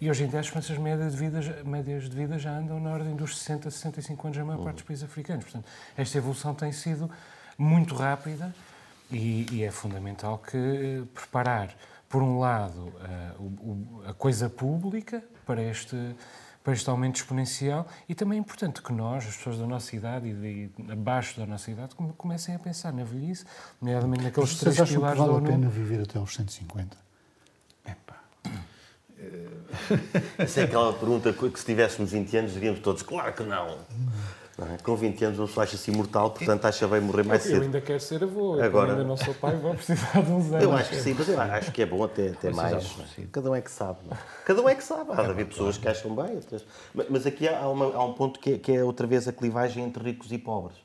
[0.00, 2.90] E hoje em dia as esperanças médias de vida, médias de vida já andam na
[2.90, 5.44] ordem dos 60, 65 anos na maior parte dos países africanos.
[5.44, 7.10] Portanto, esta evolução tem sido
[7.56, 8.54] muito rápida
[9.10, 11.74] e, e é fundamental que eh, preparar,
[12.08, 15.96] por um lado, a, eh, a coisa pública para este,
[16.62, 20.28] para este aumento exponencial e também é importante que nós, as pessoas da nossa idade
[20.28, 20.34] e
[20.68, 23.44] de, abaixo da nossa idade, comecem a pensar na velhice,
[23.80, 26.96] nomeadamente naqueles Mas três acham pilares que vale a pena viver até aos 150?
[27.86, 28.20] Epá.
[30.38, 33.78] Essa é aquela pergunta que se tivéssemos 20 anos diríamos todos, claro que não.
[34.58, 34.78] É?
[34.82, 37.56] Com 20 anos uma pessoa acha-se imortal, portanto acha bem morrer mais cedo.
[37.56, 40.50] Eu ainda quero ser avô, Agora, eu ainda não sou pai, vou precisar de uns
[40.50, 40.62] anos.
[40.62, 42.96] Eu acho que sim, mas eu acho que é bom até, até mais.
[43.30, 43.98] Cada um é que sabe.
[44.06, 44.16] Não?
[44.16, 44.20] É?
[44.46, 45.12] Cada um é que sabe.
[45.12, 46.64] Há de haver pessoas que acham bem, outras...
[47.10, 49.84] Mas aqui há, uma, há um ponto que é, que é, outra vez a clivagem
[49.84, 50.78] entre ricos e pobres.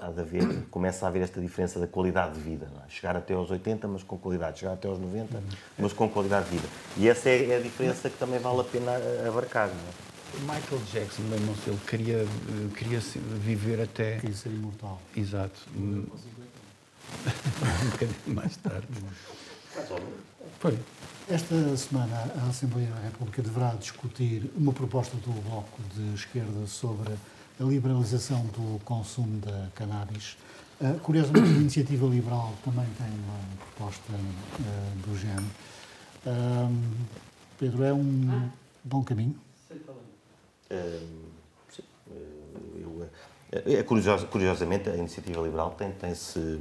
[0.00, 2.66] Há de haver, começa a haver esta diferença da qualidade de vida.
[2.84, 2.90] É?
[2.90, 4.58] Chegar até aos 80, mas com qualidade.
[4.58, 5.40] Chegar até aos 90,
[5.78, 6.68] mas com qualidade de vida.
[6.96, 8.90] E essa é, é a diferença que também vale a pena
[9.26, 9.68] abarcar.
[9.68, 10.11] Não é?
[10.40, 12.26] Michael Jackson, lembram-se, ele queria,
[12.76, 13.00] queria
[13.40, 14.18] viver até.
[14.18, 15.00] Queria ser imortal.
[15.16, 15.60] Exato.
[15.76, 16.04] um
[17.90, 18.86] bocadinho mais tarde.
[20.58, 20.78] Foi.
[21.28, 27.12] Esta semana a Assembleia da República deverá discutir uma proposta do Bloco de Esquerda sobre
[27.60, 30.36] a liberalização do consumo da cannabis.
[30.80, 35.44] Uh, curiosamente, a Iniciativa Liberal também tem uma proposta uh, do género.
[36.26, 36.76] Uh,
[37.58, 38.50] Pedro, é um
[38.82, 39.36] bom caminho?
[43.52, 46.60] É, curios, curiosamente, a iniciativa liberal tem, tem se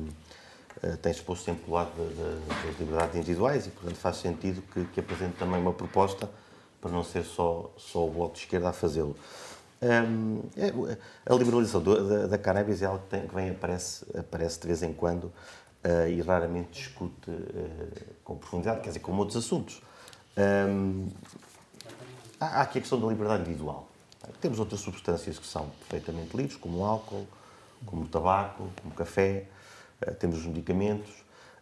[1.02, 5.38] tem exposto sempre o lado das liberdades individuais e, portanto, faz sentido que, que apresente
[5.38, 6.28] também uma proposta
[6.82, 9.16] para não ser só, só o Bloco de Esquerda a fazê-lo.
[9.82, 10.42] Um,
[11.26, 14.68] a liberalização do, da, da, cannabis é algo que, tem, que vem, aparece, aparece de
[14.68, 19.82] vez em quando uh, e raramente discute uh, com profundidade, quer dizer, como outros assuntos.
[20.38, 21.08] Um,
[22.40, 23.88] há, há aqui a questão da liberdade individual.
[24.40, 27.28] Temos outras substâncias que são perfeitamente livres, como o álcool,
[27.86, 29.46] como o tabaco, como o café,
[30.06, 31.10] uh, temos os medicamentos.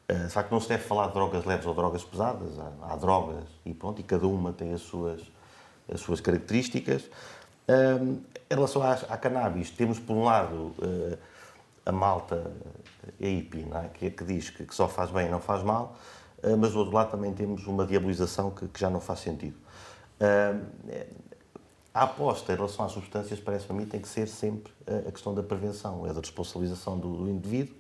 [0.08, 2.60] de facto, não se deve falar de drogas leves ou drogas pesadas.
[2.60, 5.22] Há, há drogas e pronto, e cada uma tem as suas,
[5.92, 7.10] as suas características.
[7.70, 11.18] Um, em relação à, à, cannabis, temos por um lado uh,
[11.86, 12.52] a malta
[13.20, 13.90] EIP, é?
[13.94, 15.96] que, que, diz que, que, só faz bem e não faz mal,
[16.58, 19.58] mas do outro lado também temos uma diabolização que, que já não faz sentido.
[20.20, 20.66] Uh,
[21.94, 24.72] a aposta em relação às substâncias, parece-me a mim, tem que ser sempre
[25.08, 27.76] a questão da prevenção, é da responsabilização do, do indivíduo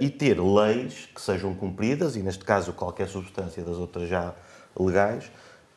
[0.00, 4.34] e ter leis que sejam cumpridas, e neste caso qualquer substância das outras já
[4.78, 5.30] legais,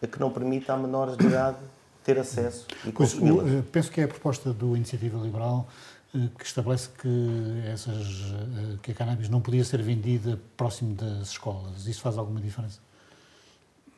[0.07, 1.57] que não permita a menores de idade
[2.03, 3.47] ter acesso e consumi-las.
[3.47, 5.67] Eh, penso que é a proposta do Iniciativa Liberal
[6.13, 11.29] eh, que estabelece que, essas, eh, que a cannabis não podia ser vendida próximo das
[11.29, 11.87] escolas.
[11.87, 12.79] Isso faz alguma diferença?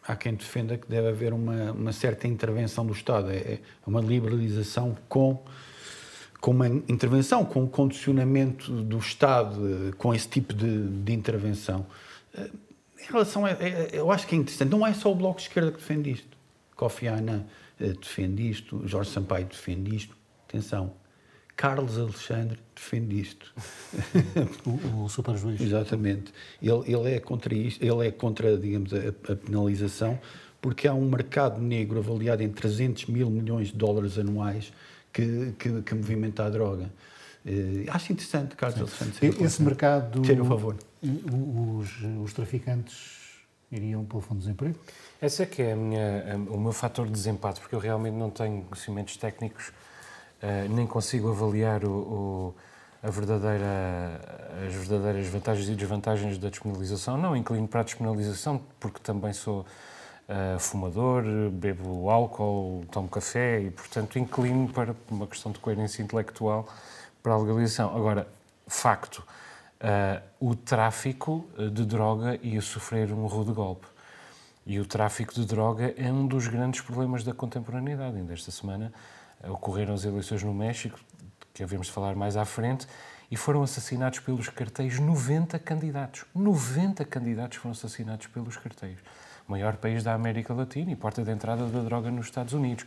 [0.08, 3.32] Há quem defenda que deve haver uma, uma certa intervenção do Estado.
[3.32, 5.44] É, é uma liberalização com,
[6.40, 11.86] com uma intervenção, com um condicionamento do Estado, com esse tipo de, de intervenção.
[12.38, 13.52] Em relação a,
[13.92, 14.70] eu acho que é interessante.
[14.70, 16.36] Não é só o Bloco de Esquerda que defende isto.
[16.76, 17.46] Kofi Annan
[17.80, 20.16] eh, defende isto, Jorge Sampaio defende isto.
[20.48, 20.94] Atenção,
[21.56, 23.54] Carlos Alexandre defende isto.
[24.66, 25.62] o, o super juiz.
[25.62, 26.34] Exatamente.
[26.62, 30.20] Ele, ele é contra isto, ele é contra, digamos, a, a, penalização,
[30.62, 34.74] porque há um mercado negro avaliado em 300 mil milhões de dólares anuais
[35.14, 36.90] que, que, que movimenta a droga.
[37.46, 39.44] Uh, acho interessante, Carlos Alexandre.
[39.44, 40.22] Esse mercado.
[40.22, 40.76] Ter o favor.
[41.02, 41.90] Os,
[42.24, 43.26] os traficantes
[43.72, 44.76] iriam para o Fundo de Desemprego?
[45.22, 48.64] Esse é que é minha, o meu fator de desempate, porque eu realmente não tenho
[48.64, 49.72] conhecimentos técnicos, uh,
[50.70, 52.54] nem consigo avaliar o,
[53.04, 54.20] o, verdadeira,
[54.66, 57.18] as verdadeiras vantagens e desvantagens da despenalização.
[57.18, 63.72] Não inclino para a despenalização, porque também sou uh, fumador, bebo álcool, tomo café e,
[63.72, 66.68] portanto, inclino para uma questão de coerência intelectual
[67.22, 67.96] para a legalização.
[67.96, 68.28] Agora,
[68.68, 73.88] facto, uh, o tráfico de droga ia sofrer um rude golpe.
[74.66, 78.18] E o tráfico de droga é um dos grandes problemas da contemporaneidade.
[78.18, 78.92] Ainda esta semana
[79.50, 81.00] ocorreram as eleições no México,
[81.54, 82.88] que havemos de falar mais à frente,
[83.30, 86.26] e foram assassinados pelos cartéis 90 candidatos.
[86.34, 88.98] 90 candidatos foram assassinados pelos cartéis.
[89.48, 92.86] O maior país da América Latina e porta de entrada da droga nos Estados Unidos.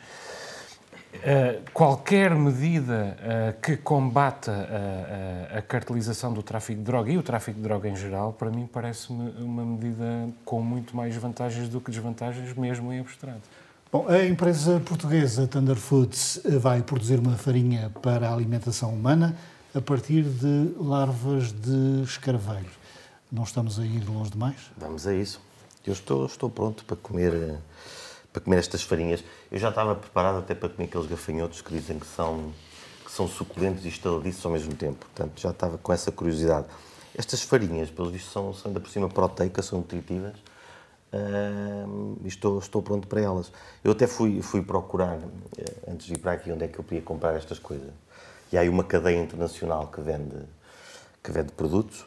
[1.15, 7.23] Uh, qualquer medida uh, que combata uh, a cartelização do tráfico de droga e o
[7.23, 11.81] tráfico de droga em geral, para mim parece-me uma medida com muito mais vantagens do
[11.81, 13.41] que desvantagens, mesmo em abstrato.
[13.91, 19.35] Bom, a empresa portuguesa Thunder Foods vai produzir uma farinha para a alimentação humana
[19.75, 22.69] a partir de larvas de escaravelho.
[23.33, 24.57] Não estamos a ir longe demais?
[24.77, 25.41] Vamos a isso.
[25.87, 27.59] Eu estou, estou pronto para comer
[28.31, 29.25] para comer estas farinhas.
[29.51, 32.53] Eu já estava preparado até para comer aqueles gafanhotos que dizem que são,
[33.07, 35.07] que são suculentos e estaladiços ao mesmo tempo.
[35.07, 36.67] Portanto, já estava com essa curiosidade.
[37.17, 40.35] Estas farinhas, pelos vistos, são, são ainda por cima proteicas, são nutritivas.
[41.13, 43.51] Uh, estou, estou pronto para elas.
[43.83, 45.19] Eu até fui, fui procurar,
[45.57, 47.91] eh, antes de ir para aqui, onde é que eu podia comprar estas coisas.
[48.53, 50.37] E há aí uma cadeia internacional que vende,
[51.23, 52.07] que vende produtos.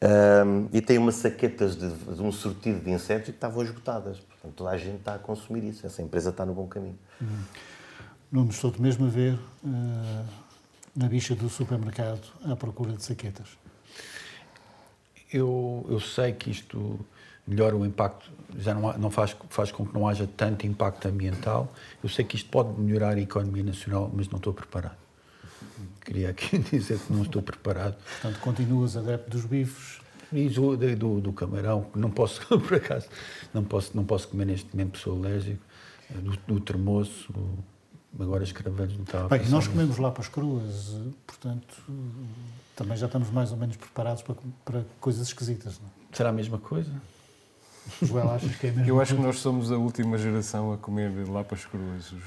[0.00, 4.18] Um, e tem umas saquetas de, de, um sortido de insetos que estavam esgotadas.
[4.20, 5.86] Portanto, toda a gente está a consumir isso.
[5.86, 6.98] Essa empresa está no bom caminho.
[7.20, 7.42] Uhum.
[8.30, 10.24] Não estou mesmo a ver uh,
[10.94, 13.58] na bicha do supermercado à procura de saquetas.
[15.32, 16.98] Eu, eu sei que isto
[17.48, 21.72] melhora o impacto, já não, não faz, faz com que não haja tanto impacto ambiental.
[22.02, 24.96] Eu sei que isto pode melhorar a economia nacional, mas não estou preparado.
[26.04, 27.96] Queria aqui dizer que não estou preparado.
[28.20, 30.00] Portanto, continuas adepto dos bifes.
[30.30, 33.08] E do, do, do, camarão, não posso, por acaso,
[33.54, 35.62] não posso, não posso comer neste momento, sou alérgico.
[36.10, 37.32] Do, do termoço,
[38.18, 41.82] agora as caravelhas não estava Bem, nós comemos lá para as cruas, portanto,
[42.74, 46.16] também já estamos mais ou menos preparados para, para coisas esquisitas, não é?
[46.16, 46.90] Será a mesma coisa?
[48.02, 50.78] Joel, achas que é a mesma Eu acho que nós somos a última geração a
[50.78, 52.12] comer lapas cruas.
[52.12, 52.22] Os,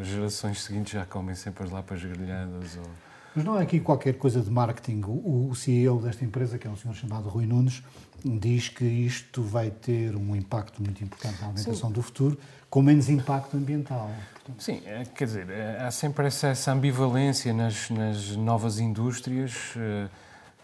[0.00, 2.90] as gerações seguintes já comem sempre as lapas grelhadas ou,
[3.34, 5.02] Mas não há aqui qualquer coisa de marketing.
[5.06, 7.82] O, o CEO desta empresa, que é um senhor chamado Rui Nunes,
[8.24, 11.94] diz que isto vai ter um impacto muito importante na alimentação Sim.
[11.94, 12.38] do futuro,
[12.70, 14.10] com menos impacto ambiental.
[14.34, 14.62] Portanto...
[14.62, 20.08] Sim, é, quer dizer, é, há sempre essa, essa ambivalência nas, nas, novas indústrias, eh,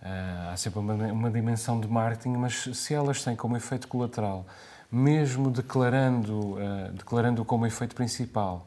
[0.03, 4.47] eh, há sempre uma, uma, dimensão de marketing, mas se elas têm como efeito colateral,
[4.91, 8.67] mesmo declarando, eh, declarando como efeito principal,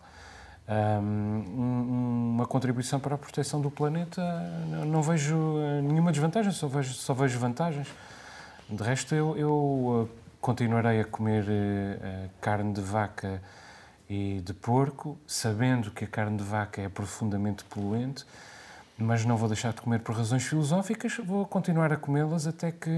[1.54, 4.22] uma contribuição para a proteção do planeta,
[4.88, 5.36] não vejo
[5.84, 7.90] nenhuma desvantagem, só vejo, só vejo vantagens.
[8.70, 10.10] De resto, eu, eu
[10.42, 13.42] continuarei a comer uh, carne de vaca
[14.10, 18.26] e de porco, sabendo que a carne de vaca é profundamente poluente,
[18.98, 22.90] mas não vou deixar de comer por razões filosóficas, vou continuar a comê-las até que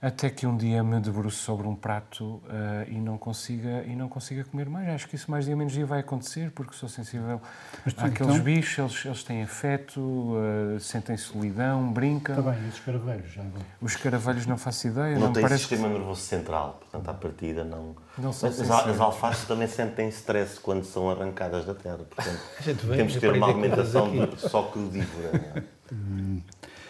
[0.00, 2.42] até que um dia me debruço sobre um prato uh,
[2.88, 4.88] e, não consiga, e não consiga comer mais.
[4.88, 7.40] Acho que isso mais dia menos dia vai acontecer, porque sou sensível
[7.84, 8.44] Mas, àqueles então...
[8.44, 12.38] bichos, eles, eles têm afeto, uh, sentem solidão, brincam.
[12.38, 13.66] Está bem, e os caravelhos já agora?
[13.80, 15.14] Os caravelhos não faço ideia.
[15.14, 17.96] Não, não tem parece sistema nervoso central, portanto, à partida não...
[18.18, 22.40] não Mas as, as alfaces também sentem stress quando são arrancadas da terra, portanto,
[22.94, 25.64] temos que ter uma alimentação de, só crudívora.
[25.90, 26.42] hum.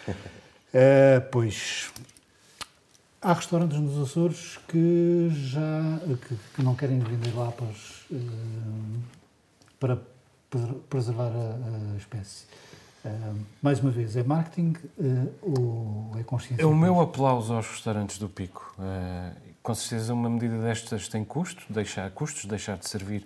[0.09, 1.89] uh, pois,
[3.27, 9.01] Há restaurantes nos Açores que já que, que não querem vender lapas uh,
[9.77, 9.99] para
[10.89, 12.45] preservar a, a espécie.
[13.03, 16.63] Uh, mais uma vez, é marketing uh, ou é consciência?
[16.63, 18.73] É o meu aplauso aos restaurantes do Pico.
[19.61, 23.25] com certeza, uma medida destas tem custo, deixar custos, deixar de servir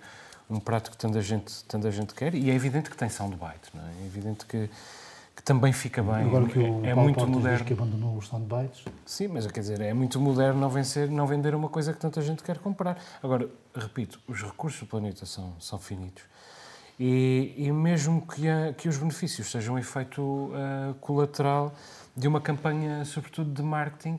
[0.50, 3.84] um prato que tanta gente, tanta gente quer, e é evidente que tem soundbite, não
[3.86, 4.02] é?
[4.02, 4.68] É evidente que
[5.34, 6.26] que também fica bem.
[6.26, 7.64] Agora que o é, muito moderno.
[7.64, 8.84] que abandonou os soundbites.
[9.06, 12.20] Sim, mas quer dizer, é muito moderno não, vencer, não vender uma coisa que tanta
[12.20, 12.98] gente quer comprar.
[13.22, 16.24] Agora, repito, os recursos do planeta são, são finitos.
[17.00, 21.74] E, e mesmo que, a, que os benefícios sejam um efeito uh, colateral
[22.14, 24.18] de uma campanha, sobretudo de marketing,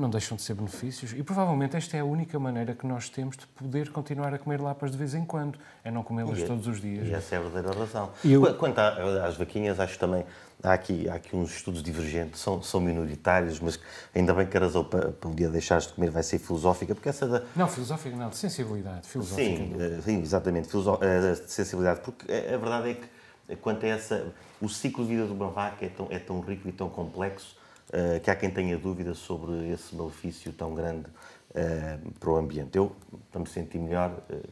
[0.00, 3.36] não deixam de ser benefícios e provavelmente esta é a única maneira que nós temos
[3.36, 6.66] de poder continuar a comer lapas de vez em quando, é não comê-las é- todos
[6.66, 7.08] os dias.
[7.08, 8.10] E essa é a verdadeira razão.
[8.24, 8.54] Eu...
[8.56, 10.24] Quanto às vaquinhas, acho também
[10.62, 13.78] há aqui, há aqui uns estudos divergentes, são, são minoritários, mas
[14.14, 16.94] ainda bem que a razão para, para um dia deixares de comer vai ser filosófica,
[16.94, 17.42] porque essa da...
[17.54, 19.44] Não, filosófica não, de sensibilidade, filosófica.
[19.44, 20.68] Sim, eh, sim exatamente,
[21.00, 24.26] eh, de sensibilidade, porque a verdade é que quanto a essa,
[24.60, 27.56] o ciclo de vida de uma vaca é tão, é tão rico e tão complexo
[27.96, 32.76] uh, que há quem tenha dúvidas sobre esse malefício tão grande uh, para o ambiente.
[32.76, 32.94] Eu,
[33.32, 34.48] para me sentir melhor, uh,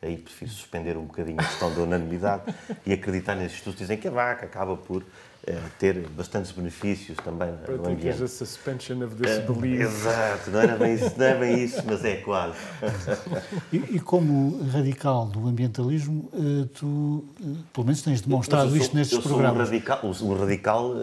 [0.00, 2.54] aí prefiro suspender um bocadinho a questão da unanimidade
[2.86, 5.04] e acreditar nesses estudos dizem que a vaca acaba por
[5.78, 8.22] ter bastantes benefícios também no ambiente.
[8.22, 9.80] a suspension of disbelief.
[9.80, 12.58] exato, não, era bem isso, não é bem isso, mas é quase.
[13.72, 16.30] e, e, como radical do ambientalismo,
[16.74, 17.24] tu,
[17.72, 19.68] pelo menos tens demonstrado sou, isto nestes eu programas.
[19.68, 20.94] Sou um radical, um radical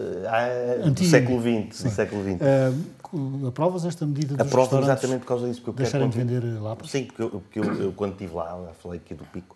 [0.92, 1.82] do século XX.
[1.82, 2.40] Do século XX.
[2.40, 2.96] Uh,
[3.46, 5.62] aprovas esta medida dos Aprovo exatamente por causa disso.
[5.62, 6.90] Porque deixarem de vender lapas?
[6.90, 9.55] Sim, porque, eu, porque eu, eu, quando estive lá, falei aqui do Pico,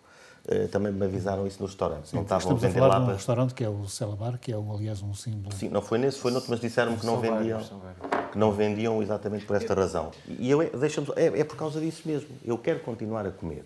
[0.71, 2.13] também me avisaram isso no restaurante.
[2.13, 3.05] Não estavam a vender a falar lapas.
[3.05, 5.55] de um restaurante que é o Celabar, que é, aliás, um símbolo.
[5.55, 7.61] Sim, não foi nesse, foi noutro, mas disseram-me que não vendiam,
[8.31, 10.11] que não vendiam exatamente por esta razão.
[10.27, 12.29] E eu, deixa é, é por causa disso mesmo.
[12.43, 13.65] Eu quero continuar a comer.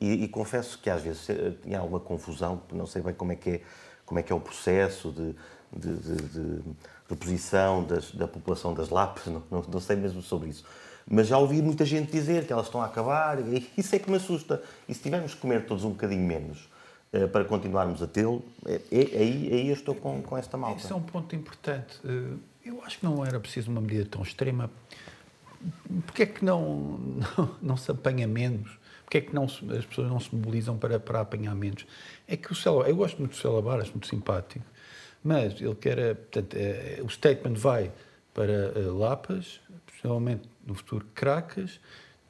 [0.00, 3.34] E, e, confesso que às vezes eh, tinha alguma confusão, não sei bem como é
[3.36, 3.60] que é,
[4.06, 5.34] como é, que é o processo de,
[5.76, 6.62] de, de, de
[7.08, 10.64] reposição das, da população das lapas, não, não, não sei mesmo sobre isso.
[11.10, 14.10] Mas já ouvi muita gente dizer que elas estão a acabar, e isso é que
[14.10, 14.62] me assusta.
[14.86, 16.68] E se tivermos que comer todos um bocadinho menos
[17.12, 20.80] uh, para continuarmos a tê-lo, é, é, aí, aí eu estou com, com esta malta.
[20.80, 21.98] Isso é um ponto importante.
[22.04, 24.70] Uh, eu acho que não era preciso uma medida tão extrema.
[26.06, 26.98] Porquê é que não,
[27.38, 28.78] não, não se apanha menos?
[29.04, 31.86] Porquê é que não, as pessoas não se mobilizam para, para apanhar menos?
[32.26, 34.64] É que o Celabar, eu gosto muito do Celabar, acho muito simpático,
[35.24, 37.90] mas ele quer, portanto, é, o statement vai
[38.38, 41.80] para uh, Lapas, possivelmente no futuro Cracas,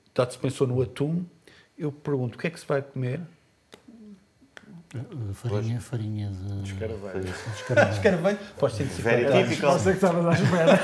[0.07, 1.23] está-se pensou no atum.
[1.77, 3.21] Eu pergunto, o que é que se vai comer?
[4.95, 6.73] Uh, farinha, farinha de...
[6.73, 7.29] Escaravelho.
[7.93, 8.39] Escaravelho.
[8.59, 9.49] Pós 150 anos.
[9.51, 9.67] Típico.
[9.67, 10.81] Não sei que estavas à espera.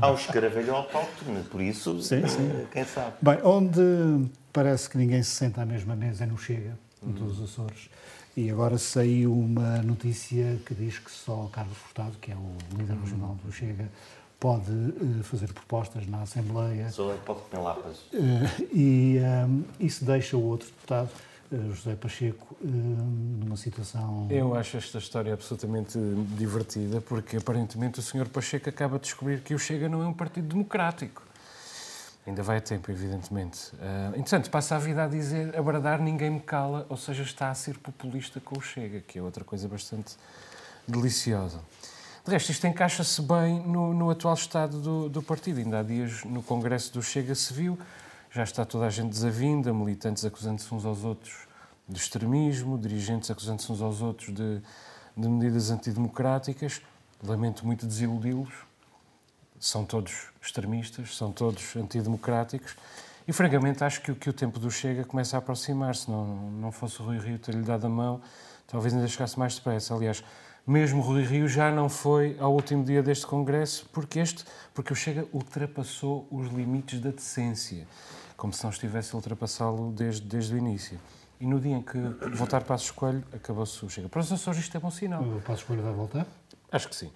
[0.00, 2.50] há um escaravelho autóctone, por isso, sim, sim.
[2.50, 3.12] Eh, quem sabe.
[3.22, 7.12] Bem, onde parece que ninguém se senta à mesma mesa é no Chega, uhum.
[7.12, 7.88] dos Açores.
[8.36, 12.96] E agora saiu uma notícia que diz que só Carlos Furtado, que é o líder
[12.96, 13.88] regional do Chega,
[14.40, 16.90] pode uh, fazer propostas na Assembleia.
[16.90, 17.98] Só é pode comer lapas.
[18.12, 19.18] Uh, e
[19.48, 21.10] um, isso deixa o outro deputado,
[21.52, 24.26] uh, José Pacheco, numa situação...
[24.28, 25.96] Eu acho esta história absolutamente
[26.36, 30.12] divertida, porque aparentemente o senhor Pacheco acaba de descobrir que o Chega não é um
[30.12, 31.22] partido democrático.
[32.26, 33.74] Ainda vai a tempo, evidentemente.
[33.74, 37.50] Uh, entretanto, passa a vida a dizer, a bradar, ninguém me cala, ou seja, está
[37.50, 40.16] a ser populista com o Chega, que é outra coisa bastante
[40.88, 41.60] deliciosa.
[42.24, 45.58] De resto, isto encaixa-se bem no, no, atual estado do, do, partido.
[45.58, 47.78] Ainda há dias, no Congresso do Chega, se viu,
[48.30, 51.46] já está toda a gente desavinda, militantes acusando-se uns aos outros
[51.86, 54.62] de extremismo, dirigentes acusando-se uns aos outros de,
[55.14, 56.80] de medidas antidemocráticas.
[57.22, 58.54] Lamento muito desiludi-los.
[59.64, 62.76] São todos extremistas, são todos antidemocráticos.
[63.26, 66.10] E, francamente, acho que, que o tempo do Chega começa a aproximar-se.
[66.10, 68.20] Não, não fosse o Rui Rio ter-lhe dado a mão,
[68.66, 69.94] talvez ainda chegasse mais depressa.
[69.94, 70.22] Aliás,
[70.66, 74.44] mesmo Rui Rio já não foi ao último dia deste Congresso, porque, este,
[74.74, 77.88] porque o Chega ultrapassou os limites da decência,
[78.36, 81.00] como se não estivesse a ultrapassá-lo desde, desde o início.
[81.40, 81.98] E no dia em que
[82.36, 84.10] voltar para Passos Coelho, acabou-se o Chega.
[84.10, 85.22] Para os Açores isto é bom sinal.
[85.22, 86.26] O Passos Coelho vai voltar?
[86.70, 87.10] Acho que sim.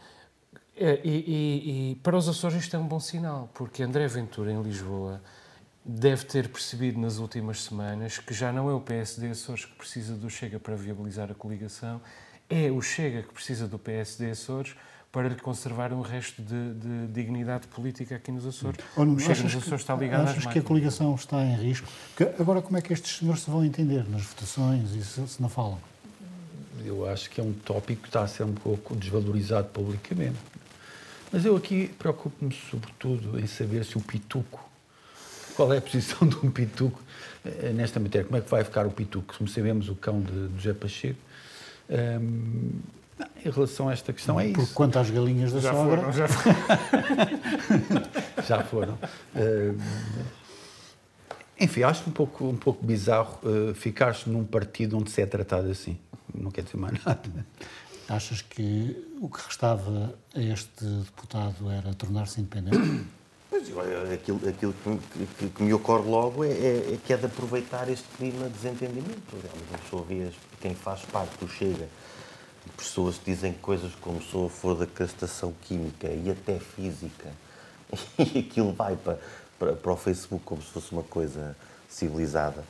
[0.81, 4.53] É, e, e, e, para os Açores isto é um bom sinal, porque André Ventura,
[4.53, 5.20] em Lisboa,
[5.85, 10.14] deve ter percebido nas últimas semanas que já não é o PSD Açores que precisa
[10.14, 12.01] do Chega para viabilizar a coligação,
[12.49, 14.76] é o Chega que precisa do PSD Açores
[15.11, 18.79] para lhe conservar um resto de, de dignidade política aqui nos Açores.
[18.97, 21.89] Olha, o Chega nos Açores está ligado achas que a coligação está em risco?
[22.14, 25.43] Porque agora, como é que estes senhores se vão entender nas votações e se, se
[25.43, 25.81] não falam?
[26.85, 30.37] Eu acho que é um tópico que está a ser um pouco desvalorizado publicamente.
[31.33, 34.68] Mas eu aqui preocupo-me sobretudo em saber se o pituco,
[35.55, 37.01] qual é a posição de um pituco
[37.45, 39.35] eh, nesta matéria, como é que vai ficar o pituco?
[39.37, 41.20] Como sabemos, o cão de, de José Pacheco.
[41.91, 42.70] Um,
[43.45, 44.55] em relação a esta questão, é isso.
[44.55, 45.97] Porque quanto às galinhas da já sogra...
[45.97, 46.57] Foram, já foram.
[48.47, 48.95] já foram.
[49.35, 49.76] Uh,
[51.59, 55.68] enfim, acho um pouco, um pouco bizarro uh, ficar-se num partido onde se é tratado
[55.68, 55.99] assim.
[56.33, 57.47] Não quer dizer mais nada.
[58.09, 63.07] Achas que o que restava a este deputado era tornar-se independente?
[63.51, 63.67] Pois,
[64.13, 67.89] aquilo, aquilo que, que, que, me ocorre logo é, é, é, que é de aproveitar
[67.89, 69.23] este clima de desentendimento.
[69.71, 70.31] Uma pessoa vê
[70.61, 71.89] quem faz parte do Chega,
[72.77, 77.31] pessoas que dizem coisas como sou a da castração química e até física,
[78.19, 79.19] e aquilo vai para,
[79.59, 81.57] para, para o Facebook como se fosse uma coisa
[81.89, 82.63] civilizada.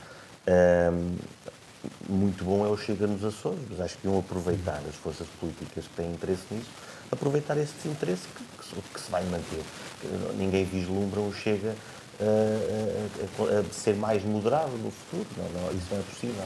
[0.46, 1.16] Um,
[2.08, 5.84] muito bom é o Chega nos Açores, mas acho que iam aproveitar as forças políticas
[5.84, 6.68] que têm interesse nisso,
[7.10, 9.62] aproveitar esse desinteresse que, que, que se vai manter.
[10.36, 11.74] Ninguém vislumbra o Chega
[12.20, 16.44] a, a, a, ser mais moderado no futuro, não, não, isso não é possível.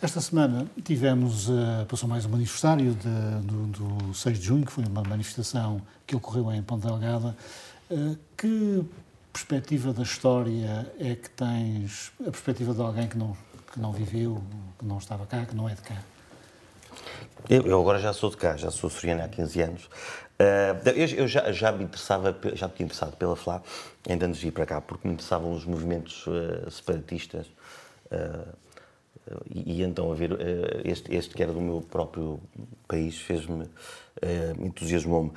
[0.00, 4.70] Esta semana tivemos, uh, passou mais um aniversário de, do, do 6 de junho, que
[4.70, 7.36] foi uma manifestação que ocorreu em Ponta Delgada.
[8.36, 8.84] Que
[9.32, 13.36] perspectiva da história é que tens, a perspectiva de alguém que não
[13.78, 14.42] que não viveu,
[14.76, 16.02] que não estava cá, que não é de cá?
[17.48, 19.84] Eu, eu agora já sou de cá, já sou soriano há 15 anos.
[19.84, 23.62] Uh, eu, eu já, já, me interessava, já me tinha interessado pela FLA,
[24.08, 27.46] ainda antes de ir para cá, porque me interessavam os movimentos uh, separatistas.
[28.10, 28.52] Uh,
[29.48, 30.38] e, e, então a ver
[30.84, 32.40] este, este que era do meu próprio
[32.88, 33.68] país fez-me
[34.58, 35.32] entusiasmou-me.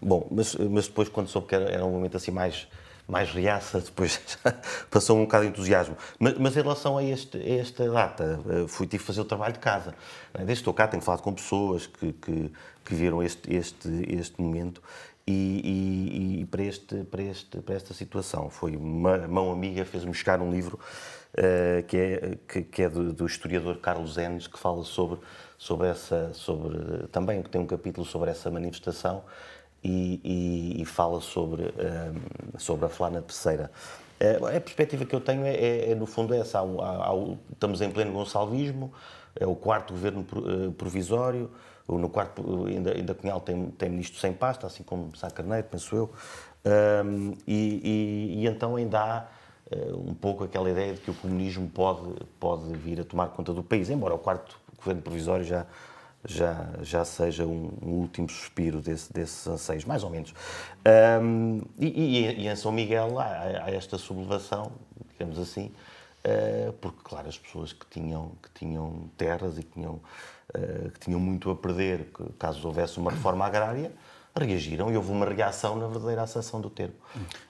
[0.00, 2.66] bom, mas, mas depois quando soube que era, era um momento assim mais
[3.06, 4.20] mais reaça, depois
[4.90, 5.96] passou um bocado de entusiasmo.
[6.18, 9.52] Mas, mas, em relação a, este, a esta data, eh, fui tive fazer o trabalho
[9.52, 9.94] de casa.
[10.32, 10.38] É?
[10.38, 12.52] Desde que estou cá, tenho falado com pessoas que, que,
[12.84, 14.82] que viram este, este, este momento
[15.26, 18.48] e, e, e, para, este, para, este, para esta situação.
[18.48, 20.78] Foi uma mão amiga, fez-me chegar um livro
[21.34, 25.18] uh, que é, que, que é do, do, historiador Carlos Enes, que fala sobre,
[25.58, 29.24] sobre essa, sobre, também tem um capítulo sobre essa manifestação
[29.84, 33.70] e, e, e fala sobre, um, sobre a Flana Terceira.
[34.18, 36.60] Eh, a perspectiva que eu tenho é, é, é no fundo, é essa.
[36.60, 37.12] Há, há,
[37.52, 38.92] estamos em pleno gonçalvismo,
[39.38, 41.50] é o quarto governo eh, provisório,
[41.86, 45.94] no quarto, ainda, ainda Cunhal tem, tem ministro sem pasta, assim como Sá Carneiro, penso
[45.94, 46.10] eu,
[47.04, 49.26] um, e, e, e, então ainda há
[49.70, 52.08] uh, um pouco aquela ideia de que o comunismo pode,
[52.40, 55.66] pode vir a tomar conta do país, embora o quarto governo provisório já,
[56.26, 60.34] já, já seja um, um último suspiro desse, desses anseios, mais ou menos.
[61.22, 64.72] Um, e, e, e, em São Miguel há, há esta sublevação,
[65.12, 65.70] digamos assim,
[66.24, 70.00] uh, porque, claro, as pessoas que tinham, que tinham terras e que tinham,
[70.54, 73.92] uh, que tinham muito a perder, caso houvesse uma reforma agrária,
[74.36, 76.94] reagiram e houve uma reação na verdadeira acessão do termo.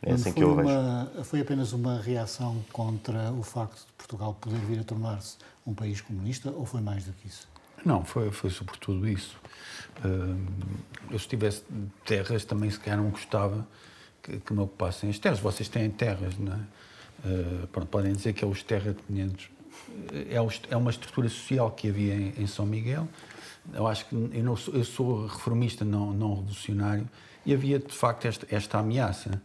[0.03, 0.69] É assim que eu vejo.
[0.69, 5.73] Uma, foi apenas uma reação contra o facto de Portugal poder vir a tornar-se um
[5.73, 7.54] país comunista ou foi mais do que isso?
[7.85, 9.37] Não, foi, foi sobretudo isso.
[11.11, 11.63] eu se tivesse
[12.05, 13.67] terras também se calhar não gostava
[14.23, 15.39] que, que me ocupassem as terras.
[15.39, 16.61] Vocês têm terras, não é?
[17.25, 19.49] Uh, pronto, podem dizer que é os terratenientes.
[20.13, 20.37] É,
[20.71, 23.09] é uma estrutura social que havia em, em, São Miguel.
[23.73, 27.09] Eu acho que eu, não sou, eu sou reformista, não, não revolucionário,
[27.47, 29.41] e havia de facto esta, esta ameaça.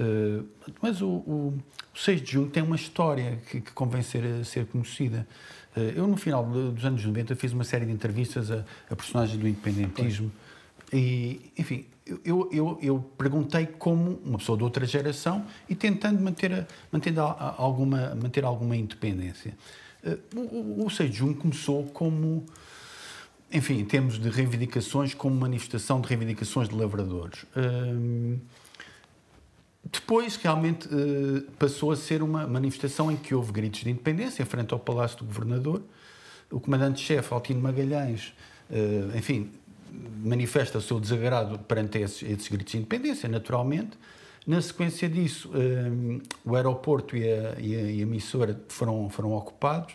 [0.00, 0.46] Uh,
[0.80, 1.58] mas o, o,
[1.94, 5.28] o 6 de junho tem uma história que, que convém ser, ser conhecida.
[5.76, 9.38] Uh, eu, no final dos anos 90, fiz uma série de entrevistas a, a personagens
[9.38, 10.32] do independentismo.
[10.90, 11.84] E, enfim,
[12.24, 17.18] eu, eu, eu, perguntei como uma pessoa de outra geração e tentando manter, a, manter,
[17.18, 19.54] a, alguma, manter alguma independência.
[20.02, 22.46] Uh, o, o 6 de junho começou como
[23.52, 27.44] enfim, em termos de reivindicações, como manifestação de reivindicações de lavradores.
[27.56, 28.38] Hum,
[29.84, 34.72] depois, realmente, uh, passou a ser uma manifestação em que houve gritos de independência frente
[34.72, 35.82] ao Palácio do Governador.
[36.50, 38.34] O comandante-chefe, Altino Magalhães,
[38.70, 39.50] uh, enfim,
[40.22, 43.96] manifesta o seu desagrado perante esses, esses, gritos de independência, naturalmente.
[44.46, 49.94] Na sequência disso, uh, o aeroporto e a, e a, emissora foram, foram ocupados.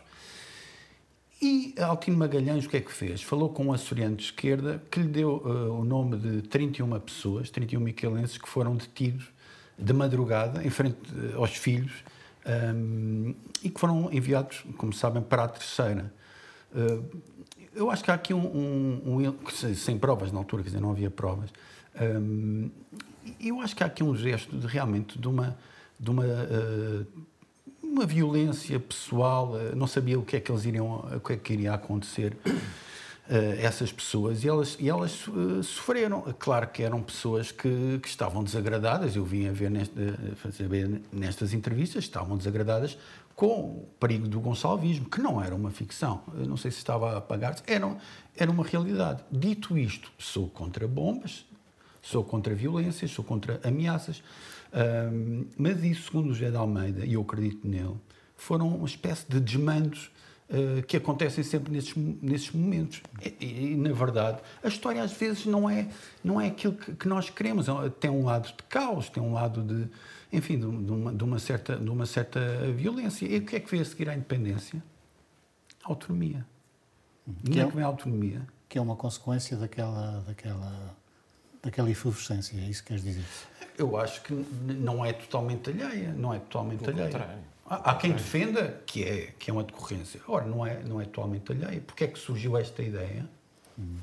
[1.40, 3.22] E Altino Magalhães o que é que fez?
[3.22, 7.52] Falou com um açoriano de esquerda que lhe deu uh, o nome de 31 pessoas,
[7.52, 9.35] 31 miquelenses, que foram detidos
[9.78, 11.92] de madrugada em frente uh, aos filhos
[12.46, 16.14] um, e que foram enviados, como sabem, para a terceira.
[16.74, 17.22] Uh,
[17.74, 20.92] eu acho que há aqui um, um, um, sem provas na altura, quer dizer, não
[20.92, 21.50] havia provas.
[22.00, 22.70] Um,
[23.40, 25.58] eu acho que há aqui um gesto de realmente de uma
[26.00, 27.06] de uma uh,
[27.96, 31.38] uma violência pessoal, eh, não sabia o que é que eles iriam, o que é
[31.38, 32.52] que iria acontecer eh,
[33.60, 36.22] essas pessoas e elas, e elas uh, sofreram.
[36.38, 39.72] Claro que eram pessoas que, que estavam desagradadas, eu vim a ver,
[40.36, 42.98] fazer ver nestas entrevistas, estavam desagradadas
[43.36, 47.14] com o perigo do gonçalvismo, que não era uma ficção, eu não sei se estava
[47.14, 47.98] a apagar-se, era,
[48.38, 49.24] era uma realidade.
[49.30, 51.46] Dito isto, sou contra bombas,
[52.02, 54.24] sou contra violências, sou contra ameaças,
[55.58, 57.96] mas isso, segundo o José de Almeida, e eu acredito nele,
[58.38, 60.12] foram uma espécie de desmandos
[60.50, 63.02] uh, que acontecem sempre nesses, nesses momentos.
[63.22, 65.88] E, e, e, na verdade, a história às vezes não é,
[66.24, 67.68] não é aquilo que, que, nós queremos.
[68.00, 69.88] Tem um lado de caos, tem um lado de,
[70.32, 72.40] enfim, de, de, uma, de, uma, certa, de uma certa
[72.76, 73.26] violência.
[73.26, 74.84] E o que é que veio a seguir à independência?
[75.84, 76.46] A autonomia.
[77.44, 78.42] Que é, que vem a autonomia?
[78.70, 80.96] Que é uma consequência daquela, daquela,
[81.62, 83.26] daquela efervescência, é isso que queres dizer?
[83.78, 87.12] Eu acho que não é totalmente alheia, não é totalmente Pelo alheia.
[87.12, 87.55] Contrário.
[87.68, 90.22] Há, há quem defenda que é, que é uma decorrência.
[90.28, 91.82] Ora, não é, não é totalmente alheia.
[91.82, 93.28] Porquê é que surgiu esta ideia?
[93.78, 93.98] Hum.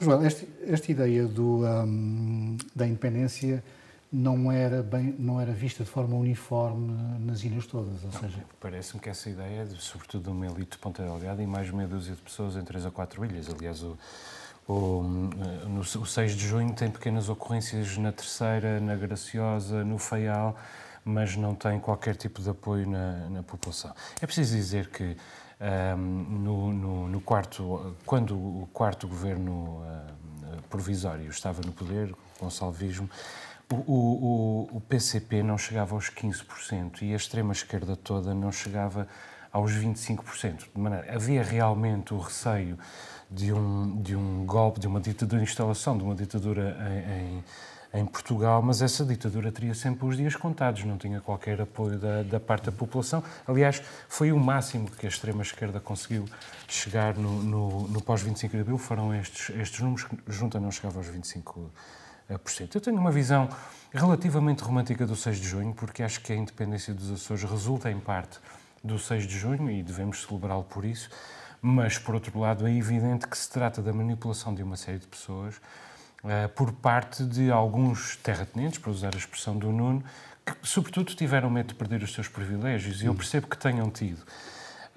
[0.00, 3.62] João, esta, esta ideia do, um, da independência
[4.10, 8.42] não era, bem, não era vista de forma uniforme nas ilhas todas, ou não, seja...
[8.58, 11.86] Parece-me que essa ideia, de, sobretudo de uma elite de Ponta Delgada e mais meia
[11.86, 13.50] dúzia de pessoas em três ou quatro ilhas.
[13.50, 13.98] Aliás, o,
[14.66, 20.56] o, no, o 6 de junho tem pequenas ocorrências na Terceira, na Graciosa, no Faial,
[21.08, 23.94] mas não tem qualquer tipo de apoio na, na população.
[24.20, 25.16] É preciso dizer que
[25.96, 32.50] um, no, no, no, quarto, quando o quarto governo uh, provisório estava no poder, com
[32.50, 33.08] salvismo,
[33.72, 39.08] o, o, o, PCP não chegava aos 15% e a extrema-esquerda toda não chegava
[39.50, 40.66] aos 25%.
[40.74, 42.78] De maneira, havia realmente o receio
[43.30, 47.44] de um, de um golpe, de uma ditadura, instalação de uma ditadura em, em,
[47.92, 52.22] em, Portugal, mas essa ditadura teria sempre os dias contados, não tinha qualquer apoio da,
[52.22, 53.22] da parte da população.
[53.46, 56.26] Aliás, foi o máximo que a extrema-esquerda conseguiu
[56.66, 60.98] chegar no, no, no pós-25 de abril, foram estes, estes números, que junta não chegava
[60.98, 61.70] aos 25%.
[62.74, 63.48] Eu tenho uma visão
[63.92, 67.98] relativamente romântica do 6 de junho, porque acho que a independência dos Açores resulta em
[67.98, 68.38] parte
[68.84, 71.10] do 6 de junho e devemos celebrá-lo por isso.
[71.60, 75.06] Mas, por outro lado, é evidente que se trata da manipulação de uma série de
[75.06, 75.60] pessoas
[76.54, 80.02] por parte de alguns terratenentes, para usar a expressão do Nuno,
[80.44, 84.22] que, sobretudo, tiveram medo de perder os seus privilégios, e eu percebo que tenham tido.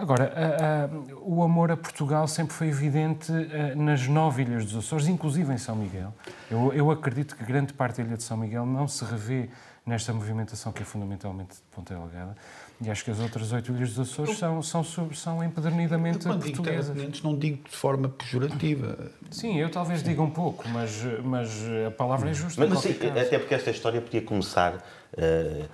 [0.01, 3.31] Agora, uh, uh, o amor a Portugal sempre foi evidente
[3.75, 6.11] nas nove ilhas dos Açores, inclusive em São Miguel.
[6.49, 9.47] Eu, eu acredito que grande parte da ilha de São Miguel não se revê
[9.85, 12.35] nesta movimentação que é fundamentalmente de Ponta Delgada.
[12.83, 16.95] E acho que as outras oito ilhas dos Açores são, são, são empedernidamente eu, portuguesas.
[16.95, 19.11] Digo não digo de forma pejorativa.
[19.29, 22.65] Sim, eu talvez diga um pouco, mas, mas a palavra é justa.
[22.65, 25.69] Mas, sim, até porque esta história podia começar, uh,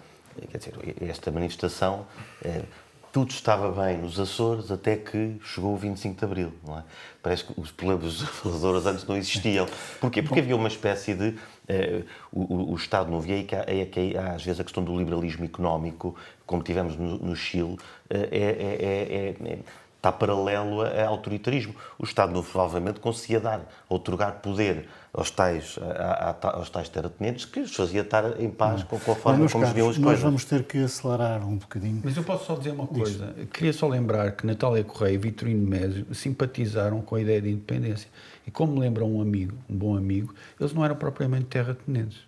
[0.51, 2.05] quer dizer, esta manifestação,
[2.45, 2.65] uh,
[3.13, 6.83] tudo estava bem nos Açores até que chegou o 25 de Abril, não é?
[7.23, 9.65] Parece que os problemas dos Açores antes não existiam.
[10.01, 10.21] Porquê?
[10.21, 11.35] Porque havia uma espécie de
[11.69, 14.97] Uh, o, o, Estado Novo, e aí é que há, às vezes a questão do
[14.97, 16.15] liberalismo económico,
[16.47, 17.77] como tivemos no, no Chile, uh,
[18.09, 19.59] é, é, é,
[19.97, 21.75] está paralelo ao autoritarismo.
[21.99, 27.45] O Estado Novo provavelmente conseguia dar, otorgar poder aos tais, a, a, aos tais terratenientes
[27.45, 30.05] que os fazia estar em paz com, com a forma como caros, viam as nós
[30.05, 30.23] coisas.
[30.23, 32.01] Nós vamos ter que acelerar um bocadinho.
[32.03, 33.33] Mas eu posso só dizer uma coisa.
[33.37, 33.47] Isso.
[33.47, 38.09] Queria só lembrar que Natália Correia e Vitorino Mésio simpatizaram com a ideia de independência.
[38.45, 42.26] E como lembra um amigo, um bom amigo, eles não eram propriamente terratenentes.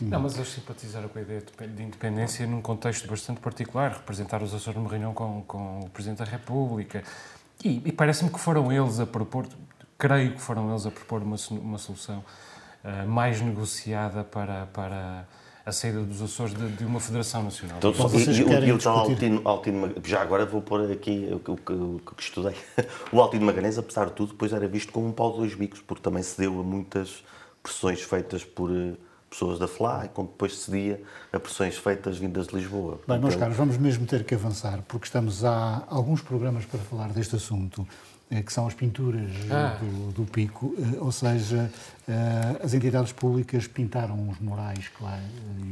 [0.00, 4.54] Não, mas eles simpatizaram com a ideia de independência num contexto bastante particular, representar os
[4.54, 7.02] Açores numa reunião com, com o Presidente da República.
[7.64, 9.46] E, e parece-me que foram eles a propor,
[9.96, 12.24] creio que foram eles a propor uma, uma solução
[12.84, 15.26] uh, mais negociada para, para
[15.68, 17.78] a saída dos Açores de, de uma federação nacional.
[17.78, 21.72] Então, e, e, e o tal Altino, Altino, já agora vou pôr aqui o que,
[21.72, 22.56] o, que estudei.
[23.12, 25.80] O Altino Magalhães, apesar de tudo, depois era visto como um pau de dois bicos,
[25.80, 27.22] porque também cedeu a muitas
[27.62, 28.94] pressões feitas por eh,
[29.30, 31.02] pessoas da FLA, como depois cedia
[31.32, 33.00] a pressões feitas vindas de Lisboa.
[33.06, 37.08] Bem, meus caros, vamos mesmo ter que avançar, porque estamos há alguns programas para falar
[37.10, 37.86] deste assunto.
[38.30, 39.78] Eh, que são as pinturas ah.
[39.80, 41.70] do, do, Pico, eh, ou seja,
[42.06, 45.18] eh, as entidades públicas pintaram os murais que lá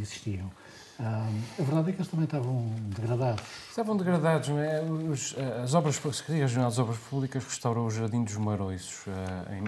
[0.00, 0.50] existiam.
[0.98, 3.44] a verdade é que eles também estavam degradados.
[3.68, 4.80] Estavam degradados, não é?
[4.80, 9.04] Os, as obras, a Secretaria Regional das Obras Públicas restaurou o Jardim dos Maroiços,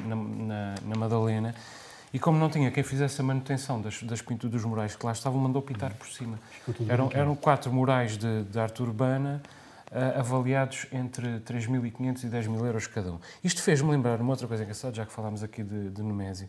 [0.06, 1.54] na, na, na, Madalena,
[2.12, 5.12] e como não tinha quem fizesse a manutenção das, das pinturas dos murais que lá
[5.12, 6.38] estavam, mandou pintar por cima.
[6.88, 9.42] Eram, eram quatro murais de, de arte urbana,
[9.90, 13.18] uh, avaliados entre 3.500 e 10.000 euros cada um.
[13.44, 16.48] Isto fez-me lembrar uma outra coisa engraçada, já que falámos aqui de, de Nemésio.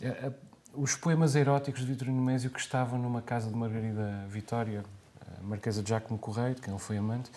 [0.00, 0.32] Uh,
[0.74, 4.82] os poemas eróticos de Vitorino Nemésio que estavam numa casa de Margarida Vitória,
[5.42, 7.30] Marquesa de Jacomo Correio, de quem ele foi amante,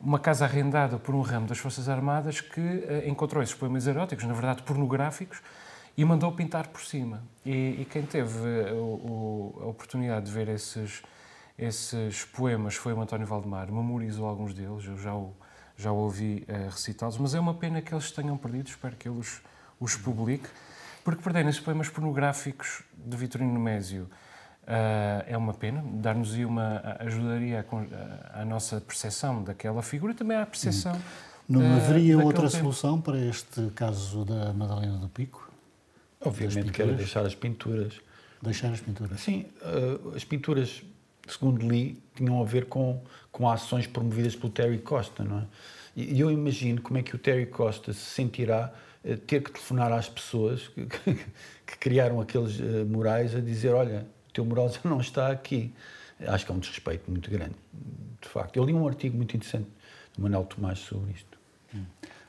[0.00, 2.60] uma casa arrendada por um ramo das Forças Armadas que
[3.06, 5.42] encontrou esses poemas eróticos, na verdade pornográficos,
[5.96, 7.22] e mandou pintar por cima.
[7.44, 11.02] E, e quem teve uh, o, a oportunidade de ver esses,
[11.58, 15.34] esses poemas foi o António Valdemar, memorizou alguns deles, eu já o,
[15.76, 19.08] já o ouvi uh, recitá-los, mas é uma pena que eles tenham perdido, espero que
[19.08, 19.42] ele os,
[19.78, 20.48] os publique,
[21.04, 24.08] porque perderem esses poemas pornográficos de Vitorino Nemésio
[24.62, 27.66] uh, é uma pena, dar-nos uma ajudaria
[28.32, 30.98] à, nossa percepção daquela figura e também à percepção.
[31.48, 32.62] Não uh, haveria outra tempo.
[32.62, 35.51] solução para este caso da Madalena do Pico?
[36.24, 38.00] Obviamente que era deixar as pinturas.
[38.40, 39.20] Deixar as pinturas?
[39.20, 39.46] Sim,
[40.14, 40.82] as pinturas
[41.28, 45.46] segundo li, tinham a ver com, com ações promovidas pelo Terry Costa, não é?
[45.94, 48.72] E eu imagino como é que o Terry Costa se sentirá
[49.04, 51.14] uh, ter que telefonar às pessoas que, que,
[51.66, 55.72] que criaram aqueles uh, murais a dizer, olha, o teu mural já não está aqui.
[56.26, 57.56] Acho que é um desrespeito muito grande,
[58.20, 58.56] de facto.
[58.56, 59.68] Eu li um artigo muito interessante
[60.16, 61.38] do Manuel Tomás sobre isto.
[61.74, 61.84] Hum.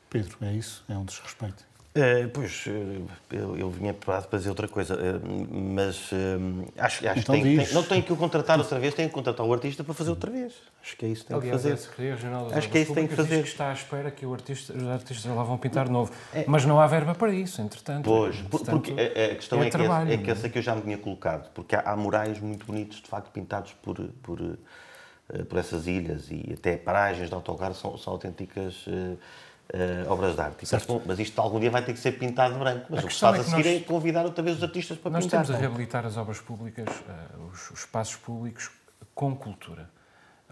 [0.09, 0.83] Pedro, é isso?
[0.89, 1.63] É um desrespeito?
[1.95, 7.19] Uh, pois, eh, eu, eu vinha para fazer outra coisa, uh, mas uh, acho, acho
[7.19, 9.53] então que tem, tem, não tem que o contratar outra vez, tem que contratar o
[9.53, 10.53] artista para fazer outra vez.
[10.81, 11.73] Acho que é isso que tem Aliás, que fazer.
[11.75, 13.43] A Secretaria Regional das acho que é isso que tem que fazer.
[13.43, 16.11] Que está à espera que o artista, os artistas lá vão pintar novo.
[16.33, 16.43] É.
[16.47, 18.05] Mas não há verba para isso, entretanto.
[18.05, 20.57] Pois, entretanto, porque a, a questão é, é, trabalho, que, é, é que essa que
[20.57, 23.99] eu já me tinha colocado, porque há, há murais muito bonitos, de facto, pintados por,
[24.23, 24.39] por,
[25.47, 28.83] por essas ilhas e até paragens de autocarro são, são autênticas
[29.73, 30.65] uh, obras de arte.
[30.65, 31.01] Certo.
[31.05, 32.85] Mas isto algum dia vai ter que ser pintado de branco.
[32.89, 34.63] Mas a o que se faz é a seguir nós, é convidar outra vez os
[34.63, 35.39] artistas para nós pintar.
[35.39, 38.71] Nós estamos a reabilitar as obras públicas, uh, os, os espaços públicos,
[39.13, 39.89] com cultura.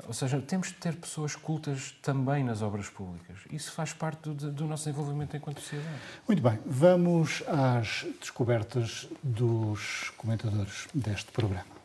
[0.07, 3.37] Ou seja, temos de ter pessoas cultas também nas obras públicas.
[3.51, 5.95] Isso faz parte do, do, nosso desenvolvimento enquanto sociedade.
[6.27, 11.80] Muito bem, vamos às descobertas dos comentadores deste programa.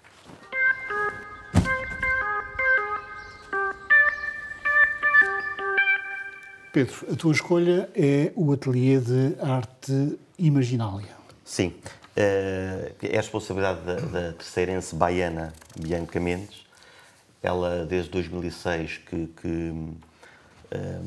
[6.76, 11.08] Pedro, a tua escolha é o Ateliê de Arte Imaginália.
[11.42, 11.72] Sim.
[12.14, 16.66] Eh, é a responsabilidade da, da terceirense baiana Bianca Mendes.
[17.42, 19.74] Ela, desde 2006, que, que,
[20.70, 21.00] eh,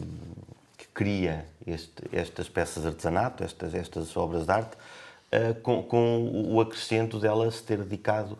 [0.75, 4.75] que cria este, estas peças de artesanato, estas, estas obras de arte,
[5.31, 8.35] eh, com, com o acrescento dela se ter dedicado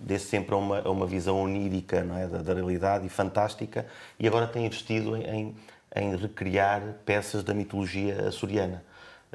[0.00, 3.84] desde sempre a uma, a uma visão onírica é, da, da, realidade e fantástica,
[4.16, 5.56] e agora tem investido em, em
[5.98, 8.82] em recriar peças da mitologia açoriana,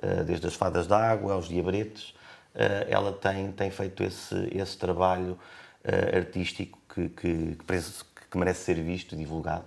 [0.01, 2.13] eh, desde as fadas d'água aos diabretes.
[2.55, 5.37] Eh, ela tem, tem feito esse, esse trabalho
[5.83, 9.65] eh, artístico que, que, que merece ser visto, divulgado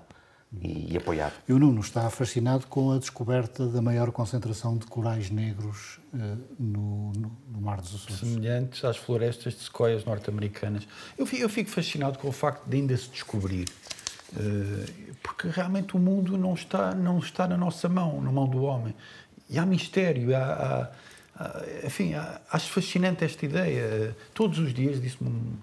[0.61, 1.35] e, e, apoiado.
[1.47, 5.99] E o Nuno está fascinado com a descoberta da maior concentração de corais negros
[6.59, 8.21] no, no, no, Mar dos Açores.
[8.21, 10.87] Semelhantes às florestas de sequoias norte-americanas.
[11.19, 13.67] Eu, eu, fico fascinado com o facto de ainda se descobrir
[15.23, 18.95] porque realmente o mundo não está, não está na nossa mão, na mão do homem.
[19.49, 20.91] E há mistério, há,
[21.39, 24.17] há, há enfim, há, acho fascinante esta ideia.
[24.35, 25.57] Todos os dias, disse-me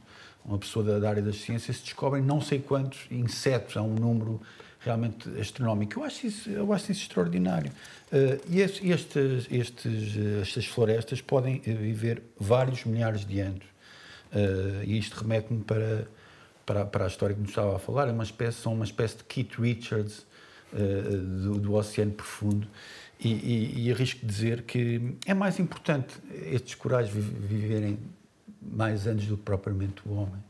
[0.46, 3.96] uma pessoa da, da, área das ciências, se descobrem não sei quantos insetos, há um
[3.96, 4.42] número
[4.80, 6.00] realmente astronómico.
[6.00, 7.72] Eu acho isso, eu acho isso extraordinário.
[8.12, 9.48] Uh, e estes,
[10.42, 13.64] estas florestas podem viver vários milhares de anos.
[14.84, 16.08] E isto remete-me para
[16.66, 19.18] para, para a história que nos estava a falar, é uma espécie, são uma espécie
[19.18, 20.26] de Keith Richards
[20.74, 22.68] uh, do, do, Oceano Profundo.
[23.20, 26.14] E, e, e arrisco dizer que é mais importante
[26.52, 27.98] estes corais viverem
[28.62, 30.42] mais anos do que propriamente o homem.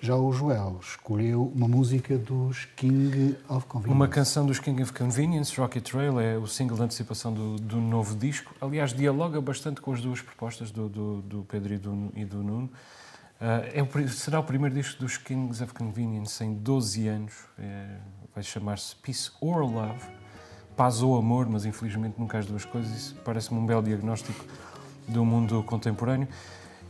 [0.00, 3.96] Já o Joel escolheu uma música dos King of Convenience.
[3.96, 7.76] Uma canção dos King of Convenience, Rocket Trail, é o single de antecipação do, do
[7.78, 8.54] novo disco.
[8.60, 12.42] Aliás, dialoga bastante com as duas propostas do, do, do Pedro e do, e do
[12.42, 12.70] Nuno.
[13.40, 17.34] Uh, é o, será o primeiro disco dos Kings of Convenience em 12 anos.
[17.58, 17.96] É,
[18.34, 20.04] vai chamar-se Peace or Love.
[20.76, 22.90] Paz ou amor, mas infelizmente nunca as duas coisas.
[22.96, 24.44] Isso parece-me um belo diagnóstico
[25.06, 26.28] do mundo contemporâneo.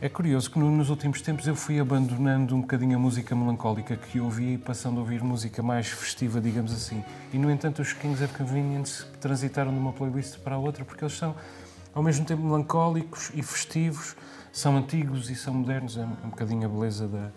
[0.01, 4.19] É curioso que nos últimos tempos eu fui abandonando um bocadinho a música melancólica que
[4.19, 7.03] ouvia e passando a ouvir música mais festiva, digamos assim.
[7.33, 11.03] E, no entanto, os Kings of Convenience transitaram de uma playlist para a outra porque
[11.03, 11.35] eles são,
[11.93, 14.15] ao mesmo tempo, melancólicos e festivos,
[14.59, 15.97] são antigos e são modernos.
[15.97, 17.31] É um bocadinho a beleza da,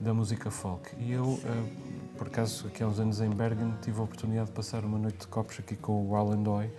[0.00, 0.90] da música folk.
[0.98, 4.52] E eu, eh, por acaso, aqui há uns anos em Bergen, tive a oportunidade de
[4.52, 6.70] passar uma noite de copos aqui com o Alan Doy,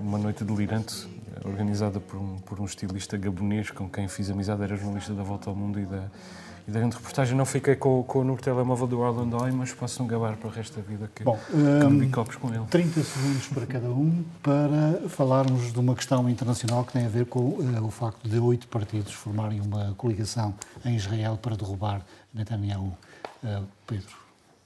[0.00, 1.08] uma noite delirante,
[1.44, 5.50] organizada por um, por um estilista gabonês com quem fiz amizade, era jornalista da Volta
[5.50, 6.10] ao Mundo e da,
[6.66, 7.36] e da grande reportagem.
[7.36, 10.48] Não fiquei com, com o número de telemóvel do Arlen Doy, mas posso-me gabar para
[10.48, 12.64] o resto da vida que, Bom, que um, copos com ele.
[12.70, 17.26] 30 segundos para cada um para falarmos de uma questão internacional que tem a ver
[17.26, 20.54] com uh, o facto de oito partidos formarem uma coligação
[20.84, 22.02] em Israel para derrubar
[22.32, 22.96] Netanyahu.
[23.42, 24.16] Uh, Pedro.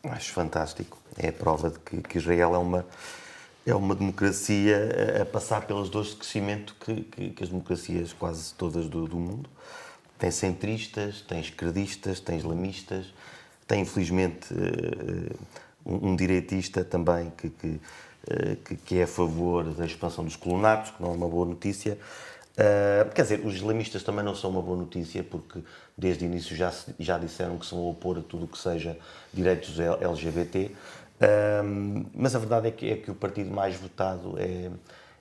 [0.05, 0.99] Acho fantástico.
[1.17, 2.85] É a prova de que, que Israel é uma
[3.67, 8.53] é uma democracia a passar pelas dores de crescimento que, que, que as democracias quase
[8.55, 9.49] todas do, do, mundo.
[10.19, 13.13] Tem centristas, tem esquerdistas, tem islamistas,
[13.67, 15.35] tem infelizmente eh,
[15.85, 17.53] um, um direitista também que,
[18.29, 21.47] eh, que, que, é a favor da expansão dos colonatos, que não é uma boa
[21.47, 21.99] notícia.
[22.55, 25.59] Uh, quer dizer, os islamistas também não são uma boa notícia, porque
[25.99, 28.97] desde o início já, já disseram que são a opor a tudo o que seja
[29.33, 30.71] direitos LGBT.
[31.65, 34.71] Um, mas a verdade é que, é que o partido mais votado é,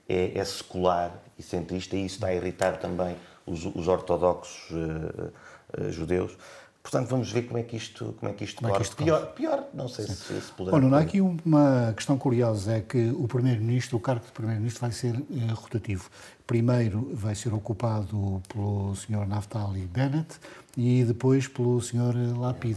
[0.08, 3.16] é, é, secular e centrista, e isso está a irritar também
[3.46, 5.32] os, os ortodoxos uh,
[5.80, 6.36] uh, judeus.
[6.82, 8.96] Portanto, vamos ver como é que isto, como é que isto, como é que isto
[8.96, 10.70] pior, pior, não sei se, se puder.
[10.70, 14.82] Bom, não há aqui uma questão curiosa, é que o Primeiro-Ministro, o cargo de Primeiro-Ministro
[14.82, 16.10] vai ser uh, rotativo.
[16.46, 19.26] Primeiro vai ser ocupado pelo Sr.
[19.26, 20.38] Naftali Bennett
[20.76, 22.38] e depois pelo Sr.
[22.38, 22.76] Lapid.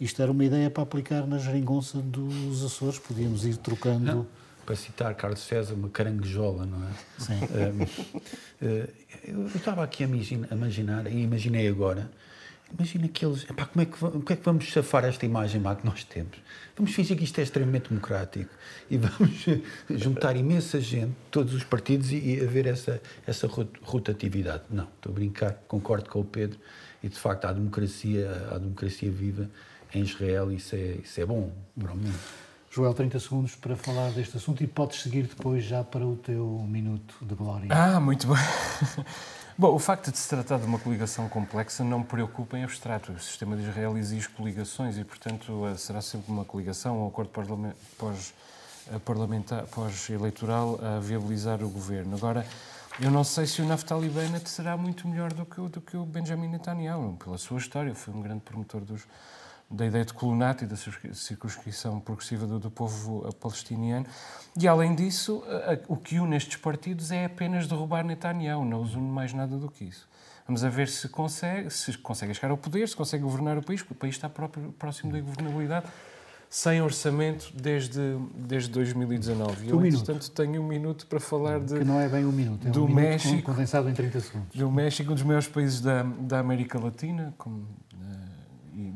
[0.00, 4.04] Isto era uma ideia para aplicar na geringonça dos Açores, podíamos ir trocando.
[4.04, 4.26] Não,
[4.64, 6.90] para citar Carlos César, uma caranguejola, não é?
[7.18, 7.40] Sim.
[8.62, 8.84] Um,
[9.26, 12.10] eu estava aqui a imaginar, e imaginei agora,
[12.72, 13.44] imagina que eles.
[13.44, 16.36] Epá, como, é que, como é que vamos safar esta imagem má que nós temos?
[16.76, 18.50] Vamos fingir que isto é extremamente democrático
[18.90, 19.44] e vamos
[19.90, 23.48] juntar imensa gente, todos os partidos, e, e haver essa, essa
[23.82, 24.64] rotatividade.
[24.70, 26.58] Não, estou a brincar, concordo com o Pedro,
[27.02, 29.48] e de facto há democracia, há democracia viva
[29.94, 32.18] em Israel, isso é, isso é bom para o mundo.
[32.74, 36.44] Joel, 30 segundos para falar deste assunto e podes seguir depois já para o teu
[36.68, 37.68] minuto de glória.
[37.70, 38.36] Ah, muito bem.
[39.56, 43.12] Bom, o facto de se tratar de uma coligação complexa não me preocupa em abstrato.
[43.12, 47.30] O sistema de Israel exige coligações e, portanto, eh, será sempre uma coligação, um acordo
[47.64, 48.98] eh,
[49.70, 52.16] pós-eleitoral a viabilizar o governo.
[52.16, 52.44] Agora,
[53.00, 56.04] eu não sei se o Naftali Bennett será muito melhor do que, do que o
[56.04, 57.94] Benjamin Netanyahu, pela sua história.
[57.94, 59.02] Foi um grande promotor dos,
[59.70, 64.06] da ideia de colonato e da circunscrição progressiva do, do povo palestiniano.
[64.56, 68.82] E, além disso, a, a, o que une estes partidos é apenas derrubar Netanyahu, não
[68.82, 70.08] os une mais nada do que isso.
[70.46, 73.80] Vamos a ver se consegue, se consegue chegar ao poder, se consegue governar o país,
[73.80, 75.86] porque o país está próprio, próximo da governabilidade,
[76.50, 78.00] sem orçamento desde,
[78.34, 79.66] desde 2019.
[79.66, 81.78] E eu, entretanto, tenho um minuto para falar de.
[81.78, 84.54] Que não é bem um minuto, é do um México, minuto condensado em 30 segundos.
[84.54, 87.66] Do México, um dos maiores países da, da América Latina, como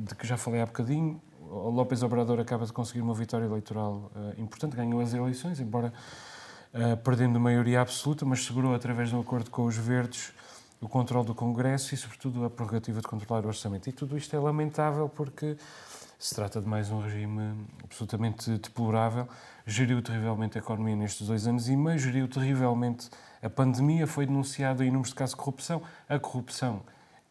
[0.09, 4.11] de que já falei há bocadinho, o López Obrador acaba de conseguir uma vitória eleitoral
[4.15, 5.93] uh, importante, ganhou as eleições, embora
[6.75, 10.33] uh, perdendo maioria absoluta, mas segurou através de um acordo com os verdes
[10.81, 13.89] o controle do Congresso e, sobretudo, a prerrogativa de controlar o orçamento.
[13.89, 15.57] E tudo isto é lamentável porque
[16.19, 19.29] se trata de mais um regime absolutamente deplorável.
[19.67, 23.11] Geriu terrivelmente a economia nestes dois anos e meio, geriu terrivelmente
[23.43, 25.83] a pandemia, foi denunciado em números de casos de corrupção.
[26.09, 26.83] A corrupção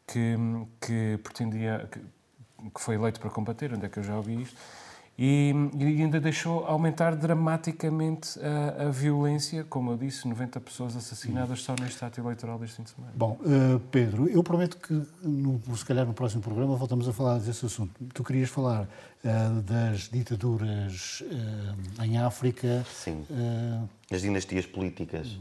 [0.06, 0.36] que,
[0.80, 2.02] que pretendia, que,
[2.74, 4.56] que foi eleito para combater, onde é que eu já ouvi isto,
[5.20, 11.64] e, e ainda deixou aumentar dramaticamente a, a, violência, como eu disse, 90 pessoas assassinadas
[11.64, 13.14] só neste ato eleitoral deste fim de semana.
[13.16, 14.94] Bom, uh, Pedro, eu prometo que,
[15.24, 17.94] no, se calhar no próximo programa, voltamos a falar desse assunto.
[18.14, 22.86] Tu querias falar uh, das ditaduras uh, em África.
[22.88, 23.26] Sim,
[24.12, 25.40] as dinastias políticas.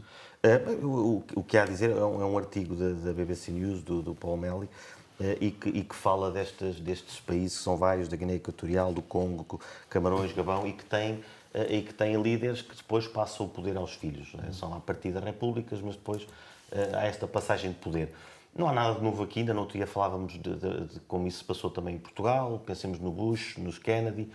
[0.83, 3.83] O, o, que há a dizer é um, é um artigo da, da, BBC News,
[3.83, 4.96] do, do Paul Melly, eh,
[5.41, 9.61] e que, e que, fala destes, destes países, são vários, da Guiné Equatorial, do Congo,
[9.89, 11.23] Camarões, Gabão, e que têm
[11.57, 14.33] eh, e que têm líderes que depois passam o poder aos filhos.
[14.35, 14.51] Né?
[14.53, 16.27] São a partir das repúblicas, mas depois
[16.71, 18.13] eh, há esta passagem de poder.
[18.55, 21.27] Não há nada de novo aqui, ainda não outro dia falávamos de, de, de, como
[21.27, 24.31] isso se passou também em Portugal, pensemos no Bush, nos Kennedy,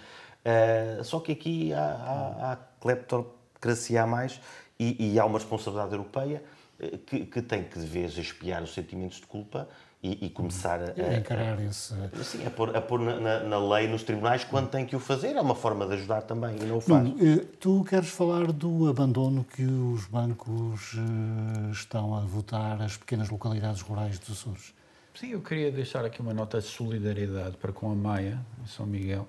[0.46, 4.40] uh, só que aqui há, há, há cleptocracia a mais
[4.80, 6.44] e, e, há uma responsabilidade europeia
[6.80, 9.68] eh, que, que, tem que, de vez, espiar os sentimentos de culpa
[10.04, 11.94] e, e começar a, a, encarar esse...
[12.24, 15.00] Sim, a pôr, a pôr na, na, na, lei, nos tribunais, quando tem que o
[15.00, 15.36] fazer.
[15.36, 17.08] É uma forma de ajudar também e não o faz.
[17.22, 23.30] Eh, tu queres falar do abandono que os bancos eh, estão a votar as pequenas
[23.30, 24.74] localidades rurais dos Açores?
[25.14, 28.88] Sim, eu queria deixar aqui uma nota de solidariedade para com a Maia, em São
[28.88, 29.28] Miguel,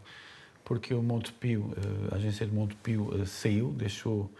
[0.64, 4.30] porque o Montepio, eh, a agência de Montepio saiu, deixou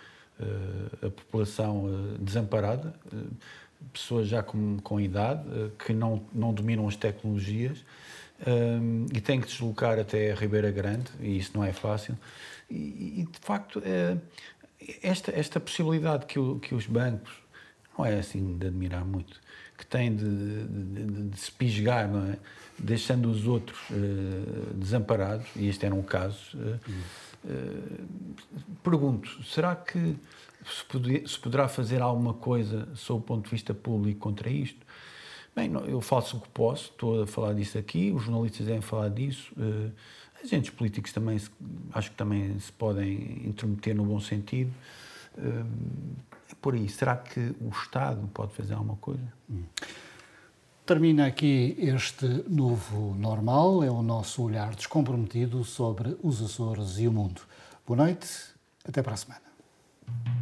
[1.00, 1.84] a população
[2.18, 2.92] desamparada
[3.92, 7.84] pessoas já com, com idade, eh, que não, não dominam as tecnologias
[8.46, 12.16] um, e têm que deslocar até a Ribeira Grande, e isso não é fácil.
[12.70, 14.16] E, e de facto, é,
[15.02, 17.32] esta, esta possibilidade que, o, que os bancos,
[17.96, 19.40] não é assim de admirar muito,
[19.76, 22.38] que têm de, de, de, de se pisgar, é?
[22.78, 26.56] deixando os outros uh, desamparados, e este era um caso.
[26.56, 26.80] Uh,
[27.44, 28.06] uh,
[28.82, 30.16] pergunto, será que
[30.64, 34.86] se, poder, se poderá fazer alguma coisa sob o ponto de vista público contra isto.
[35.54, 39.10] Bem, eu faço o que posso, estou a falar disso aqui, os jornalistas devem falar
[39.10, 39.92] disso, uh,
[40.42, 41.38] agentes políticos também,
[41.92, 44.72] acho que também se podem intrometer no bom sentido.
[45.36, 45.66] Uh,
[46.50, 46.88] é por aí.
[46.88, 49.32] Será que o Estado pode fazer alguma coisa?
[49.50, 49.64] Hum.
[50.84, 57.12] Termina aqui este novo normal, é o nosso olhar descomprometido sobre os Açores e o
[57.12, 57.40] mundo.
[57.86, 58.28] Boa noite,
[58.84, 60.41] até para a semana.